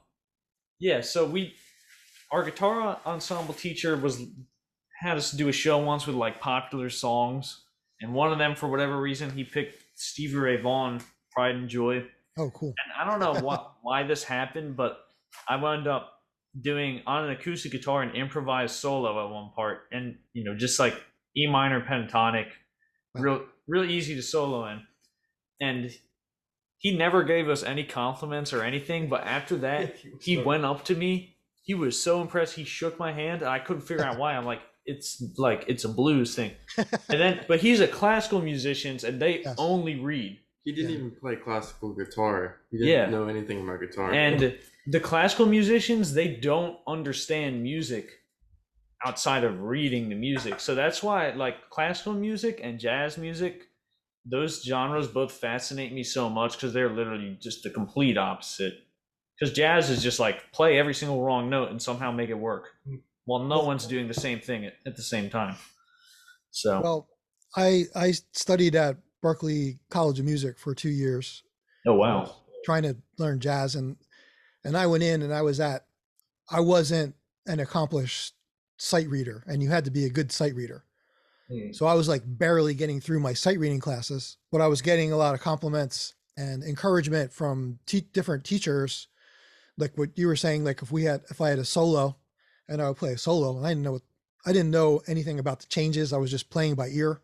[0.78, 1.00] yeah.
[1.00, 1.54] So we,
[2.30, 4.22] our guitar ensemble teacher was
[5.00, 7.64] had us do a show once with like popular songs,
[8.00, 11.00] and one of them, for whatever reason, he picked Stevie Ray Vaughan,
[11.32, 12.68] "Pride and Joy." Oh, cool.
[12.84, 14.98] And I don't know what why this happened, but
[15.48, 16.12] I wound up
[16.60, 20.78] doing on an acoustic guitar an improvised solo at one part, and you know, just
[20.78, 20.94] like
[21.36, 22.46] E minor pentatonic,
[23.14, 23.22] Wow.
[23.22, 24.82] real real easy to solo in.
[25.60, 25.90] And
[26.78, 30.94] he never gave us any compliments or anything, but after that, he went up to
[30.94, 31.36] me.
[31.62, 32.54] He was so impressed.
[32.54, 34.34] He shook my hand, and I couldn't figure out why.
[34.34, 36.52] I'm like, it's like it's a blues thing.
[37.10, 39.54] And then, but he's a classical musician, and they Yes.
[39.58, 40.38] only read.
[40.64, 40.96] He didn't Yeah.
[40.98, 42.60] even play classical guitar.
[42.70, 43.10] He didn't Yeah.
[43.10, 44.12] know anything about guitar.
[44.12, 48.06] And the classical musicians, they don't understand music
[49.06, 50.60] outside of reading the music.
[50.60, 53.54] So that's why like classical music and jazz music,
[54.24, 58.74] those genres both fascinate me so much because they're literally just the complete opposite.
[59.38, 62.64] Because jazz is just like play every single wrong note and somehow make it work.
[62.84, 62.96] Hmm.
[63.28, 65.56] While no one's doing the same thing at, at the same time.
[66.50, 67.08] So Well,
[67.54, 71.42] I I studied at Berklee College of Music for two years,
[71.86, 72.34] oh wow.
[72.64, 73.96] trying to learn jazz, and
[74.64, 75.84] and I went in and I was at,
[76.50, 77.16] I wasn't
[77.46, 78.32] an accomplished
[78.78, 80.84] sight reader, and you had to be a good sight reader.
[81.52, 81.72] Hmm.
[81.72, 85.12] So I was like barely getting through my sight reading classes, but I was getting
[85.12, 89.08] a lot of compliments and encouragement from te- different teachers
[89.76, 92.16] like what you were saying, like if we had, if I had a solo
[92.68, 94.02] and I would play a solo and I didn't know, what,
[94.46, 96.12] I didn't know anything about the changes.
[96.12, 97.20] I was just playing by ear.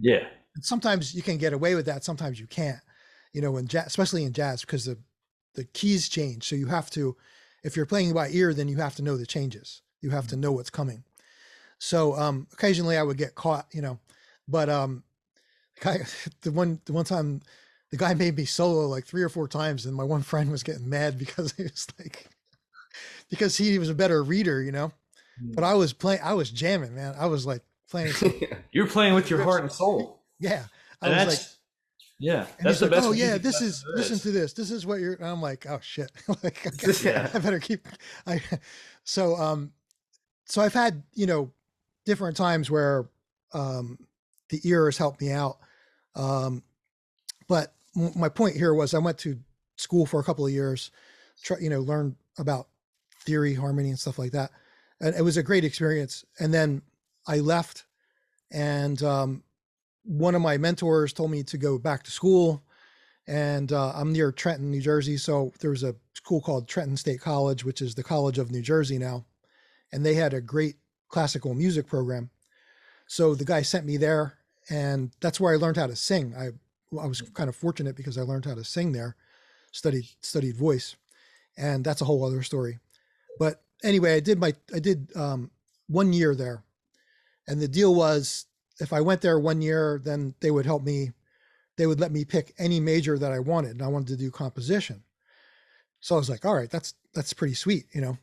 [0.00, 0.26] Yeah.
[0.54, 2.04] And sometimes you can get away with that.
[2.04, 2.80] Sometimes you can't,
[3.32, 4.98] you know, in jazz, especially in jazz, because the,
[5.54, 6.48] the keys change.
[6.48, 7.16] So you have to,
[7.62, 9.82] if you're playing by ear, then you have to know the changes.
[10.00, 11.04] You have to know what's coming.
[11.78, 13.98] So um, occasionally I would get caught, you know,
[14.48, 15.04] but um,
[15.76, 15.98] the guy,
[16.42, 17.40] the one, the one time,
[17.90, 20.62] the guy made me solo like three or four times, and my one friend was
[20.62, 22.28] getting mad because he was like,
[23.30, 24.92] because he was a better reader, you know.
[25.40, 27.14] But I was playing, I was jamming, man.
[27.18, 28.12] I was like playing,
[28.72, 30.22] You're playing with your heart and soul.
[30.40, 30.64] yeah.
[31.00, 31.48] I And was that's like,
[32.18, 32.46] yeah.
[32.60, 33.06] That's the like, best.
[33.06, 33.84] oh yeah, this there is is.
[33.94, 34.52] listen to this.
[34.52, 35.14] This is what you're.
[35.14, 36.10] And I'm like, oh shit,
[36.42, 37.30] like okay, Yeah.
[37.32, 37.86] I better keep.
[38.26, 38.40] I
[39.04, 39.70] so um,
[40.46, 41.52] so I've had you know
[42.04, 43.08] different times where
[43.52, 43.96] um
[44.48, 45.58] the ear has helped me out,
[46.16, 46.64] um,
[47.46, 49.38] but m- my point here was I went to
[49.76, 50.90] school for a couple of years,
[51.44, 52.66] try you know learn about
[53.20, 54.50] theory, harmony, and stuff like that,
[55.00, 56.24] and it was a great experience.
[56.38, 56.82] And then
[57.26, 57.84] I left,
[58.50, 59.42] and um,
[60.08, 62.62] one of my mentors told me to go back to school
[63.26, 65.18] and uh, i'm near trenton new jersey.
[65.18, 68.98] So there's a school called trenton state college which is the college of new jersey
[68.98, 69.26] now.
[69.92, 70.76] And they had a great
[71.08, 72.30] classical music program.
[73.06, 74.38] So the guy sent me there
[74.70, 76.34] and that's where i learned how to sing.
[76.34, 76.48] I
[76.98, 79.14] i was kind of fortunate because i learned how to sing there
[79.72, 80.96] studied studied voice.
[81.58, 82.78] And that's a whole other story
[83.38, 85.50] but anyway i did my i did um,
[85.88, 86.64] one year there
[87.46, 88.46] and the deal was
[88.80, 91.12] if I went there one year, then they would help me.
[91.76, 94.30] They would let me pick any major that I wanted, and I wanted to do
[94.30, 95.02] composition.
[96.00, 98.18] So I was like, all right, that's that's pretty sweet, you know.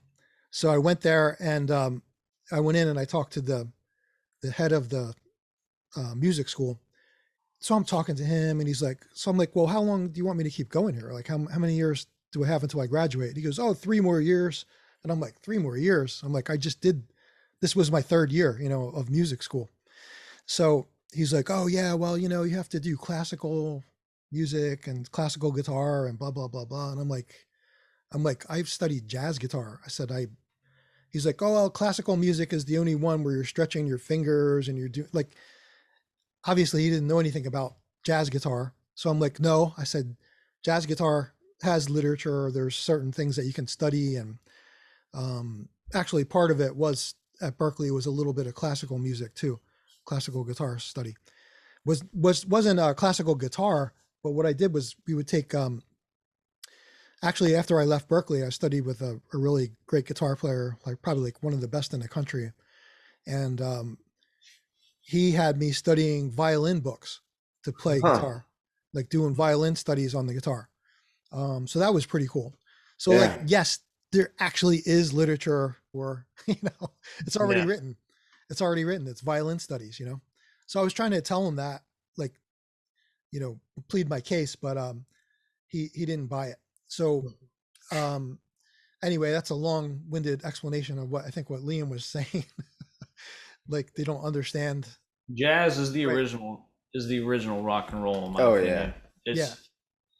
[0.51, 2.03] So I went there, and um,
[2.51, 3.67] I went in and I talked to the
[4.41, 5.13] the head of the
[5.95, 6.79] uh, music school.
[7.59, 10.17] So I'm talking to him, and he's like, so I'm like, well, how long do
[10.17, 11.11] you want me to keep going here?
[11.11, 13.35] Like, how how many years do I have until I graduate?
[13.35, 14.65] He goes, oh, three more years.
[15.05, 16.19] And I'm like, three more years.
[16.25, 17.03] I'm like, I just did.
[17.61, 19.69] This was my third year, you know, of music school.
[20.47, 23.83] So he's like, oh yeah, well, you know, you have to do classical
[24.31, 26.91] music and classical guitar and blah blah blah blah.
[26.91, 27.35] And I'm like,
[28.11, 29.79] I'm like, I've studied jazz guitar.
[29.85, 30.25] I said, I.
[31.11, 34.67] He's like, oh well, classical music is the only one where you're stretching your fingers
[34.67, 35.35] and you're doing like.
[36.45, 39.75] Obviously, he didn't know anything about jazz guitar, so I'm like, no.
[39.77, 40.15] I said,
[40.63, 42.49] jazz guitar has literature.
[42.51, 44.39] There's certain things that you can study, and
[45.15, 49.33] um, actually, part of it was at Berklee was a little bit of classical music
[49.35, 49.59] too
[50.05, 51.15] classical guitar study
[51.83, 53.93] was was wasn't a classical guitar
[54.23, 55.81] but what i did was we would take um
[57.23, 61.01] actually after i left berklee i studied with a, a really great guitar player like
[61.01, 62.51] probably like one of the best in the country
[63.25, 63.97] and um
[65.01, 67.21] he had me studying violin books
[67.63, 68.13] to play Huh.
[68.13, 68.45] guitar
[68.93, 70.69] like doing violin studies on the guitar
[71.31, 72.53] um so that was pretty cool
[72.97, 73.17] so Yeah.
[73.17, 73.79] like yes
[74.15, 76.89] there actually is literature or you know
[77.25, 77.67] it's already Yeah.
[77.67, 77.95] written
[78.49, 80.21] it's already written it's violin studies you know
[80.67, 81.81] so i was trying to tell him that
[82.17, 82.33] like
[83.31, 83.59] you know
[83.89, 85.05] plead my case but um
[85.67, 86.57] he he didn't buy it
[86.87, 87.23] so
[87.91, 88.39] um
[89.03, 92.45] anyway that's a long-winded explanation of what i think what liam was saying
[93.67, 94.87] like they don't understand
[95.33, 96.13] Jazz is the Right.
[96.15, 98.93] original is the original rock and roll in my Oh, opinion.
[99.25, 99.65] It's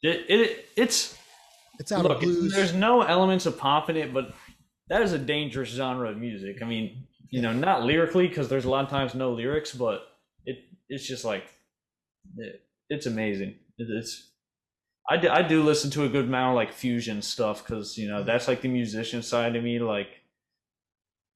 [0.02, 0.10] Yeah.
[0.10, 1.16] it, it it's
[1.78, 4.34] it's out look, of blues there's no elements of pop in it, but
[4.88, 6.58] that is a dangerous genre of music.
[6.62, 10.02] I mean, you know, not lyrically because there's a lot of times no lyrics, but
[10.44, 10.58] it
[10.88, 11.44] it's just like
[12.36, 13.56] it, it's amazing.
[13.78, 14.30] It, it's
[15.08, 18.08] I do, I do listen to a good amount of like fusion stuff because you
[18.08, 19.78] know that's like the musician side of me.
[19.78, 20.08] Like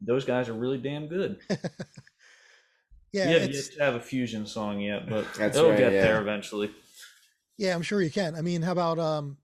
[0.01, 1.39] those guys are really damn good.
[3.13, 5.93] yeah Yeah, it's, yet to have a fusion song yet, but That's they'll right, get
[5.93, 6.03] yeah.
[6.03, 6.71] there eventually.
[7.59, 9.37] yeah i'm sure you can i mean how about um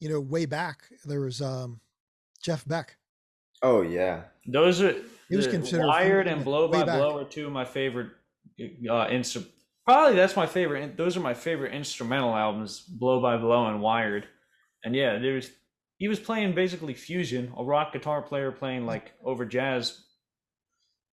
[0.00, 1.80] you know way back there was um
[2.42, 2.96] jeff beck
[3.62, 4.24] Oh yeah.
[4.46, 4.94] Those are
[5.30, 6.98] He was considered Wired and Blow by back.
[6.98, 8.08] Blow are two of my favorite
[8.60, 9.48] uh instru-
[9.86, 10.96] Probably that's my favorite.
[10.98, 14.26] Those are my favorite instrumental albums, Blow by Blow and Wired.
[14.84, 15.50] And yeah, there's
[15.96, 20.04] he was playing basically fusion, a rock guitar player playing like over jazz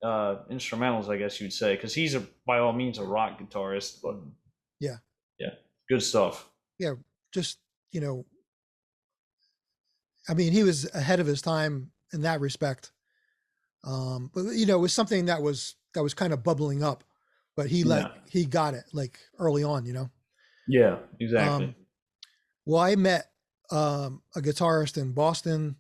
[0.04, 4.02] uh instrumentals, I guess you'd say, because he's a by all means a rock guitarist.
[4.04, 4.16] But
[4.82, 4.98] Yeah.
[5.40, 5.52] yeah,
[5.90, 6.50] good stuff.
[6.78, 6.96] Yeah,
[7.34, 7.60] just
[7.94, 8.26] you know
[10.30, 12.92] i mean he was ahead of his time in that respect
[13.84, 17.04] um but you know it was something that was that was kind of bubbling up
[17.56, 18.22] but he like Yeah.
[18.30, 20.10] he got it like early on you know
[20.68, 21.66] Yeah, exactly.
[21.68, 21.76] Um,
[22.66, 23.30] well i met
[23.72, 25.76] um a guitarist in boston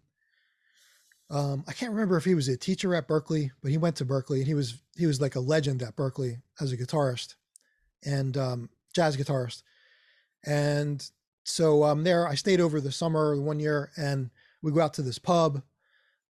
[1.29, 4.05] um i can't remember if he was a teacher at berklee but he went to
[4.05, 7.35] berklee and he was he was like a legend at berklee as a guitarist
[8.05, 9.63] and um jazz guitarist
[10.45, 11.09] and
[11.43, 14.29] so um there i stayed over the summer one year and
[14.63, 15.61] we go out to this pub,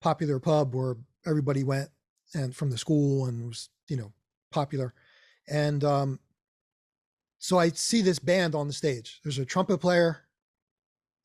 [0.01, 0.97] popular pub where
[1.27, 1.91] everybody went
[2.35, 4.13] and from the school and was, you know,
[4.51, 4.95] popular.
[5.49, 6.19] And um,
[7.39, 9.21] so I see this band on the stage.
[9.23, 10.23] There's a trumpet player,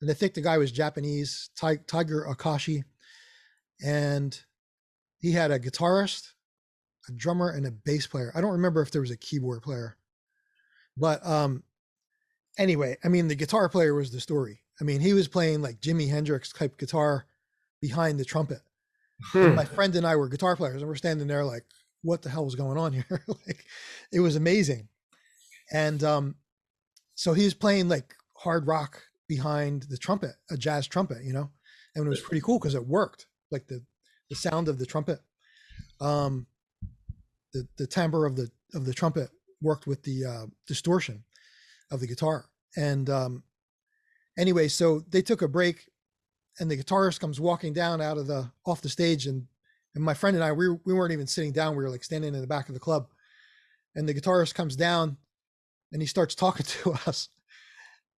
[0.00, 2.84] and I think the guy was Japanese, Tiger Okoshi,
[3.82, 4.38] and
[5.18, 6.32] he had a guitarist,
[7.08, 8.32] a drummer, and a bass player.
[8.34, 9.96] I don't remember if there was a keyboard player,
[10.96, 11.62] but um,
[12.58, 14.60] anyway, I mean, the guitar player was the story.
[14.80, 17.26] I mean, he was playing like Jimi Hendrix type guitar
[17.80, 18.60] behind the trumpet.
[19.34, 21.64] And my friend and I were guitar players, and we're standing there like,
[22.02, 23.04] what the hell was going on here?
[23.26, 23.64] like,
[24.12, 24.88] it was amazing.
[25.72, 26.36] And um,
[27.14, 31.50] so he was playing like hard rock behind the trumpet, a jazz trumpet, you know,
[31.94, 33.26] and it was pretty cool because it worked.
[33.50, 33.82] Like the
[34.28, 35.20] the sound of the trumpet,
[36.00, 36.46] um,
[37.52, 39.30] the the timbre of the of the trumpet
[39.60, 41.24] worked with the uh, distortion
[41.90, 42.46] of the guitar.
[42.76, 43.42] And um,
[44.38, 45.88] anyway, so they took a break,
[46.60, 49.46] and the guitarist comes walking down out of the off the stage, and
[49.94, 52.34] and my friend and I we we weren't even sitting down; we were like standing
[52.34, 53.08] in the back of the club,
[53.94, 55.16] and the guitarist comes down,
[55.92, 57.28] and he starts talking to us,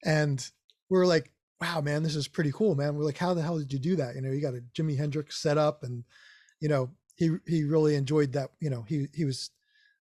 [0.04, 0.50] and
[0.88, 3.58] we were like, "Wow, man, this is pretty cool, man." We're like, "How the hell
[3.58, 6.04] did you do that?" You know, you got a Jimi Hendrix setup, and
[6.60, 8.50] you know, he he really enjoyed that.
[8.60, 9.50] You know, he he was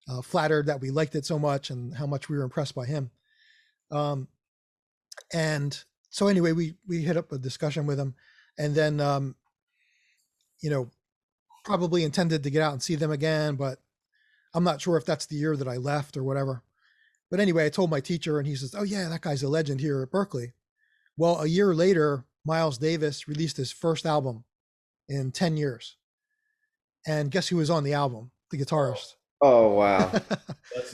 [0.10, 2.86] uh, flattered that we liked it so much and how much we were impressed by
[2.86, 3.12] him.
[3.92, 4.28] Um,
[5.34, 5.78] and
[6.10, 8.16] so anyway, we we hit up a discussion with him,
[8.58, 9.36] and then um,
[10.62, 10.90] you know,
[11.64, 13.80] probably intended to get out and see them again, but
[14.54, 16.64] I'm not sure if that's the year that I left or whatever.
[17.30, 19.82] But anyway, I told my teacher, and he says, "Oh yeah, that guy's a legend
[19.82, 20.54] here at Berklee."
[21.18, 24.46] Well, a year later, Miles Davis released his first album
[25.10, 25.98] in ten years,
[27.06, 28.32] and guess who was on the album?
[28.50, 29.17] The guitarist.
[29.42, 30.12] Oh wow.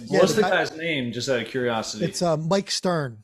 [0.05, 1.11] Yeah, What's the the guy- guy's name?
[1.11, 2.05] Just out of curiosity.
[2.05, 3.23] It's uh, Mike Stern.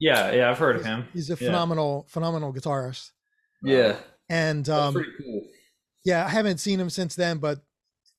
[0.00, 1.06] yeah, yeah, I've heard of him.
[1.12, 1.46] He's a Yeah.
[1.48, 3.10] phenomenal, phenomenal guitarist.
[3.62, 3.98] Yeah,
[4.28, 5.42] And that's um, pretty cool.
[6.04, 7.60] yeah, I haven't seen him since then, but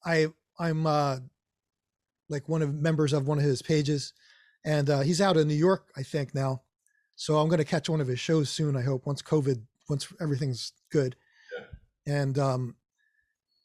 [0.06, 0.28] I
[0.58, 1.18] I'm uh,
[2.30, 4.14] like one of members of one of his pages,
[4.64, 6.62] and uh, he's out in New York, I think now.
[7.16, 8.78] So I'm going to catch one of his shows soon.
[8.78, 11.16] I hope once COVID, once everything's good.
[12.08, 12.76] And um,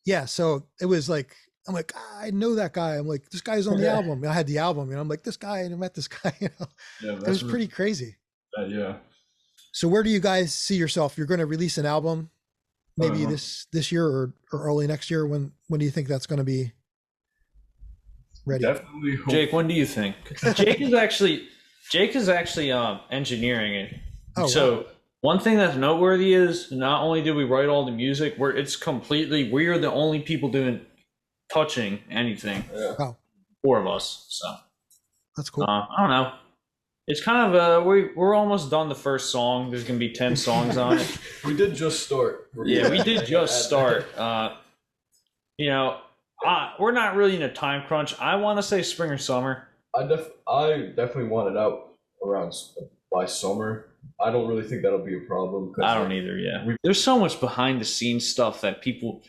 [0.05, 1.37] yeah, so it was like
[1.69, 2.97] I'm like "Ah, I know that guy.
[2.97, 3.95] I'm like this guy's on the Yeah.
[3.97, 4.25] album.
[4.27, 6.35] I had the album, and I'm like this guy, and I met this guy.
[6.41, 6.67] You know,
[7.03, 8.17] Yeah, it was pretty crazy.
[8.59, 8.97] uh, yeah.
[9.73, 11.17] So where do you guys see yourself?
[11.19, 12.31] You're going to release an album,
[12.97, 13.31] maybe Uh-huh.
[13.33, 15.27] this this year or, or early next year.
[15.27, 16.73] When when do you think that's going to be
[18.47, 18.65] ready?
[18.65, 19.17] Definitely.
[19.17, 20.17] Hope, Jake, when do you think?
[20.55, 21.49] Jake is actually
[21.91, 23.95] Jake is actually um, engineering it.
[24.37, 24.85] Oh, so wow.
[25.21, 28.77] one thing that's noteworthy is not only did we write all the music, we're it's
[28.77, 30.81] completely we are the only people doing
[31.53, 32.65] touching anything.
[32.75, 32.95] Yeah.
[32.99, 33.17] Wow.
[33.63, 34.27] Four of us.
[34.29, 34.55] So
[35.37, 35.65] That's cool.
[35.65, 36.33] uh, I don't know.
[37.07, 39.71] It's kind of uh we we're almost done the first song.
[39.71, 41.19] There's gonna be ten songs on it.
[41.45, 42.51] We did just start.
[42.65, 44.07] Yeah, we did just start.
[44.17, 44.57] Uh,
[45.57, 46.01] you know,
[46.47, 48.19] uh, we're not really in a time crunch.
[48.21, 49.69] I want to say spring or summer.
[49.97, 52.53] I def I definitely want it out around
[53.11, 53.87] by summer.
[54.21, 55.73] I don't really think that'll be a problem.
[55.83, 56.37] I don't like, either.
[56.37, 59.23] Yeah, there's so much behind the scenes stuff that people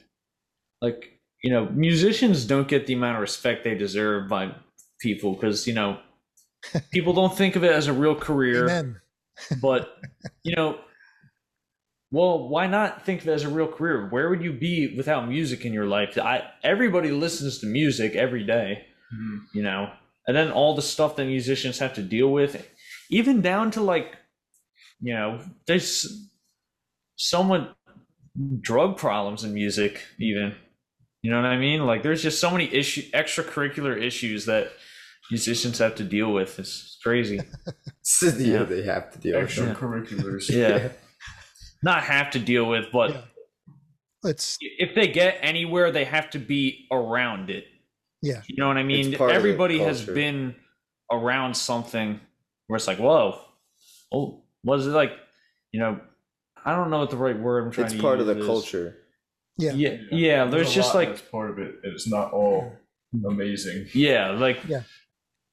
[0.81, 1.18] like.
[1.43, 4.53] You know, musicians don't get the amount of respect they deserve by
[4.99, 5.99] people because you know
[6.91, 8.65] people don't think of it as a real career.
[8.65, 9.01] Amen.
[9.61, 9.97] But
[10.43, 10.79] you know,
[12.11, 14.09] well, why not think of it as a real career?
[14.09, 16.17] Where would you be without music in your life?
[16.17, 18.85] I everybody listens to music every day.
[19.13, 19.39] Mhm.
[19.53, 19.91] you know
[20.27, 22.67] and then all the stuff that musicians have to deal with
[23.09, 24.15] even down to like
[25.01, 26.29] you know there's
[27.15, 27.75] somewhat
[28.61, 30.55] drug problems in music even
[31.21, 34.71] you know what i mean like there's just so many issue extracurricular issues that
[35.31, 37.35] musicians have to deal with it's crazy
[38.23, 38.63] yeah, Yeah.
[38.63, 39.75] they have to deal with them.
[39.75, 40.49] Extracurriculars.
[40.49, 40.89] yeah
[41.83, 43.21] not have to deal with but Yeah.
[44.25, 47.65] It's if they get anywhere they have to be around it
[48.21, 48.41] yeah.
[48.47, 49.13] You know what I mean?
[49.15, 50.53] part of the Everybody has been
[51.09, 52.19] around something
[52.67, 53.39] where it's like, whoa,
[54.11, 55.13] oh, was it like,
[55.71, 56.01] you know,
[56.65, 58.37] I don't know what the right word I'm trying It's to It's part of the
[58.37, 58.45] is.
[58.45, 58.97] culture.
[59.59, 59.73] Yeah.
[59.73, 60.45] Yeah, yeah.
[60.45, 61.75] There's a just like, part of it.
[61.83, 62.73] It's not all
[63.25, 63.87] amazing.
[63.93, 64.83] yeah, like, Yeah.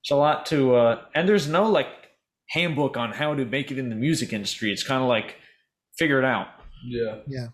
[0.03, 1.89] it's a lot to, uh, and there's no like
[2.51, 4.73] handbook on how to make it in the music industry.
[4.73, 5.37] It's kind of like
[5.99, 6.49] figure it out.
[6.85, 7.17] Yeah.
[7.27, 7.49] Yeah.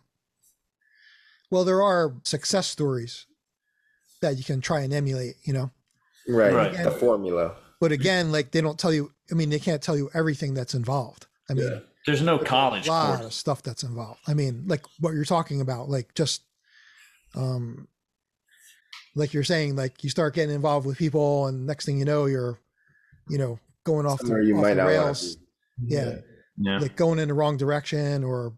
[1.51, 3.27] Well, there are success stories
[4.21, 5.71] that you can try and emulate, you know.
[6.29, 6.53] Right.
[6.53, 6.73] Right.
[6.85, 7.57] The formula.
[7.81, 9.13] But again, like they don't tell you.
[9.31, 11.27] I mean, they can't tell you everything that's involved.
[11.51, 11.79] I mean, Yeah.
[12.07, 12.87] There's no college.
[12.87, 13.27] a college lot course.
[13.27, 14.21] of stuff that's involved.
[14.27, 16.43] I mean, like what you're talking about, like just,
[17.37, 17.87] um,
[19.15, 22.27] like you're saying, like you start getting involved with people, and next thing you know,
[22.27, 22.59] you're,
[23.29, 25.37] you know, going off the, Somewhere you off might the rails.
[25.85, 26.17] Yeah.
[26.59, 26.79] Yeah.
[26.79, 28.53] like going in the wrong direction or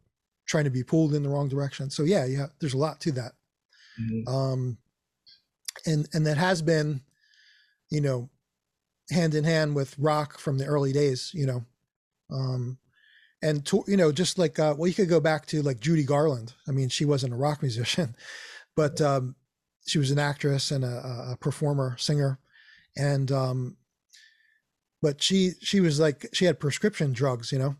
[0.46, 1.90] trying to be pulled in the wrong direction.
[1.90, 3.32] So yeah, yeah, there's a lot to that.
[4.00, 4.28] Mhm.
[4.28, 4.78] Um,
[5.86, 7.02] and and that has been,
[7.90, 8.30] you know,
[9.10, 11.30] hand in hand with rock from the early days.
[11.34, 11.64] You know,
[12.30, 12.78] um,
[13.44, 16.02] and to, you know, just like uh, well, you could go back to like Judy
[16.04, 16.54] Garland.
[16.66, 18.16] I mean, she wasn't a rock musician,
[18.74, 19.36] but um,
[19.86, 22.38] she was an actress and a, a performer, singer,
[22.96, 23.76] and um,
[25.02, 27.76] but she she was like she had prescription drugs, you know,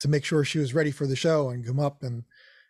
[0.00, 2.24] to make sure she was ready for the show and come up and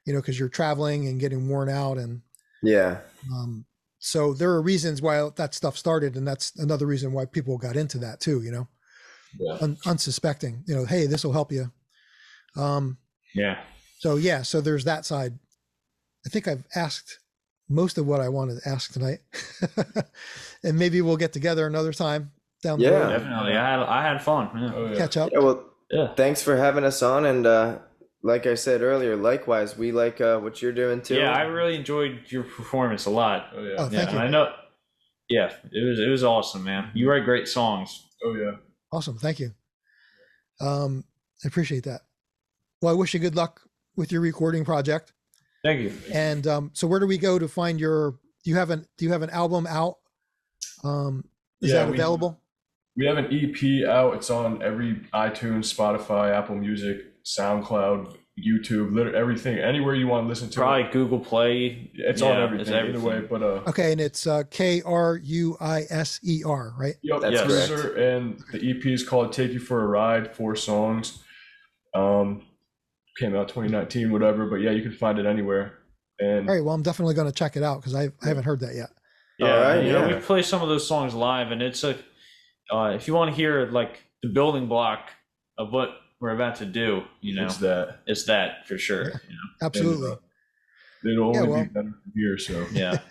[0.05, 2.23] you know because you're traveling and getting worn out and
[2.63, 3.01] Yeah.
[3.33, 3.65] um,
[3.99, 7.77] so there are reasons why that stuff started, and that's another reason why people got
[7.77, 8.43] into that too.
[8.43, 8.69] You know,
[9.39, 9.57] Yeah.
[9.63, 10.63] un- unsuspecting.
[10.67, 11.73] You know, hey, this will help you.
[12.57, 12.99] Um,
[13.35, 13.59] Yeah.
[13.99, 15.39] so yeah, so there's that side.
[16.25, 17.19] I think I've asked
[17.69, 19.21] most of what I wanted to ask tonight,
[20.65, 22.33] and maybe we'll get together another time
[22.63, 23.11] down the road.
[23.11, 23.19] Yeah.
[23.19, 23.53] Definitely.
[23.57, 24.51] I had I had fun.
[24.57, 24.73] Yeah.
[24.75, 24.97] Oh, yeah.
[24.99, 25.31] catch up.
[25.33, 25.39] Yeah.
[25.41, 26.15] Well, Yeah.
[26.15, 27.79] thanks for having us on, and uh,
[28.23, 31.17] like I said earlier, likewise, we like uh, what you're doing too.
[31.17, 33.51] Yeah, I really enjoyed your performance a lot.
[33.55, 33.75] Oh, yeah.
[33.79, 34.19] Oh, Yeah, thank you.
[34.19, 34.53] and I know.
[35.29, 36.91] Yeah, it was it was awesome, man.
[36.95, 38.05] You write great songs.
[38.25, 38.53] Oh, yeah.
[38.93, 39.53] Awesome, thank you.
[40.61, 41.05] Um,
[41.45, 42.03] I appreciate that.
[42.83, 43.63] Well, I wish you good luck
[43.97, 45.13] with your recording project.
[45.65, 45.93] Thank you.
[46.13, 48.13] And um, so, where do we go to find your?
[48.45, 49.97] Do you have an Do you have an album out?
[50.85, 51.25] Um,
[51.61, 52.41] is Yeah, that we- available?
[52.99, 54.15] We have an EP out.
[54.15, 59.59] It's on every iTunes, Spotify, Apple Music, SoundCloud, YouTube, literally everything.
[59.59, 60.93] Anywhere you want to listen to Probably it.
[60.93, 61.91] Google Play.
[61.93, 62.73] It's yeah, on everything.
[62.75, 66.43] it's Either way, but uh, Okay, and it's uh, K R U I S E
[66.47, 66.95] R, right?
[67.03, 67.97] Yep, That's that's correct.
[67.97, 71.23] Kruiser, and the EP is called "Take You for a Ride." Four songs.
[71.95, 72.47] Um,
[73.19, 74.47] came out 2019, whatever.
[74.47, 75.79] But yeah, you can find it anywhere.
[76.19, 76.65] And All right.
[76.65, 78.91] Well, I'm definitely going to check it out because I I haven't heard that yet.
[79.39, 80.15] Yeah, Alright, you know, yeah.
[80.17, 81.99] we play some of those songs live, and it's a.
[82.73, 85.11] Uh, if you want to hear like the building block
[85.59, 85.91] of what
[86.21, 88.01] we're about to do, you know, it's that.
[88.07, 89.05] it's that for sure.
[89.05, 89.67] You know?
[89.67, 90.11] Absolutely.
[90.11, 92.39] And, uh, it'll Yeah, well- be better from here.
[92.39, 92.99] So Yeah.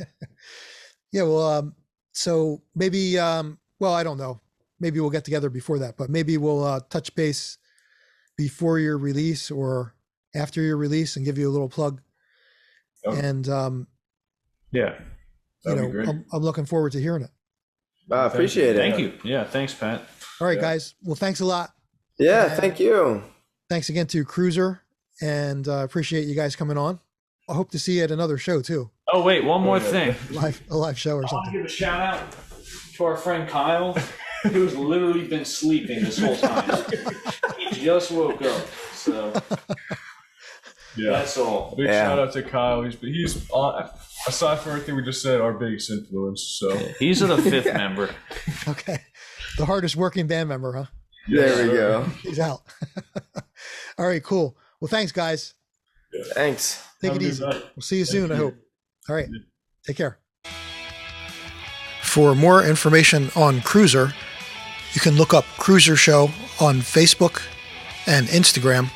[1.11, 1.23] Yeah.
[1.23, 1.75] Well, um,
[2.11, 4.41] so maybe um, well, I don't know.
[4.81, 7.57] Maybe we'll get together before that, but maybe we'll uh, touch base
[8.35, 9.94] before your release or
[10.35, 12.01] after your release and give you a little plug.
[13.05, 13.13] Oh.
[13.13, 13.87] And um,
[14.71, 14.95] yeah.
[15.65, 16.01] you that'd know.
[16.09, 17.29] I'm, I'm looking forward to hearing it.
[18.11, 18.79] I appreciate it.
[18.79, 19.13] Thank you.
[19.23, 19.43] Yeah.
[19.45, 20.01] Thanks, Pat.
[20.39, 20.61] All right, Yeah.
[20.61, 20.95] guys.
[21.03, 21.71] Well, thanks a lot.
[22.19, 23.23] Yeah, thank you.
[23.69, 24.79] Thanks again to Kruiser,
[25.21, 26.99] and uh, appreciate you guys coming on.
[27.49, 30.13] I hope to see you at another show too, Oh wait, one more yeah.
[30.13, 30.15] thing.
[30.35, 31.53] live a live show or I want to something.
[31.53, 32.35] give a shout out
[32.95, 33.93] to our friend Kyle,
[34.43, 36.85] who's literally been sleeping this whole time.
[37.59, 38.65] he just woke up.
[38.93, 39.33] So
[40.97, 41.73] yeah, that's all.
[41.77, 42.05] big Yeah.
[42.05, 42.81] shout out to Kyle.
[42.83, 43.89] He's he's on,
[44.27, 46.41] aside from everything we just said, our biggest influence.
[46.59, 48.09] So He's the fifth member.
[48.67, 48.97] Okay,
[49.57, 50.85] the hardest working band member, huh?
[51.27, 51.75] There we sir.
[51.75, 52.03] go.
[52.23, 52.61] He's out.
[53.97, 54.57] All right, cool.
[54.79, 55.53] Well, thanks, guys.
[56.33, 56.83] Thanks.
[57.01, 57.43] Take Have it easy.
[57.45, 57.63] night.
[57.75, 58.31] We'll see you soon.
[58.31, 58.41] I you.
[58.43, 58.55] hope.
[59.09, 59.27] All right,
[59.85, 60.19] take care.
[62.01, 64.13] For more information on Kruiser,
[64.93, 66.29] you can look up Kruiser Show
[66.59, 67.41] on Facebook
[68.07, 68.89] and Instagram.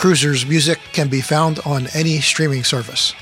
[0.00, 3.14] Kruiser's music can be found on any streaming service.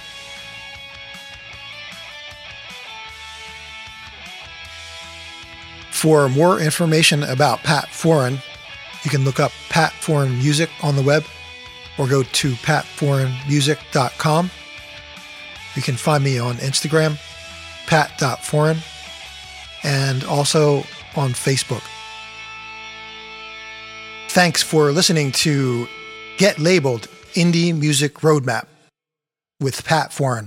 [5.91, 8.41] For more information about Pat Foran,
[9.03, 11.25] you can look up Pat Foran Music on the web
[11.99, 14.51] or go to patforanmusic.com.
[15.75, 17.19] You can find me on Instagram,
[17.89, 18.79] pat.foran,
[19.83, 20.85] and also
[21.17, 21.83] on Facebook.
[24.29, 25.89] Thanks for listening to
[26.39, 28.67] Get Labeled Indie Music Roadmap
[29.59, 30.47] with Pat Foran.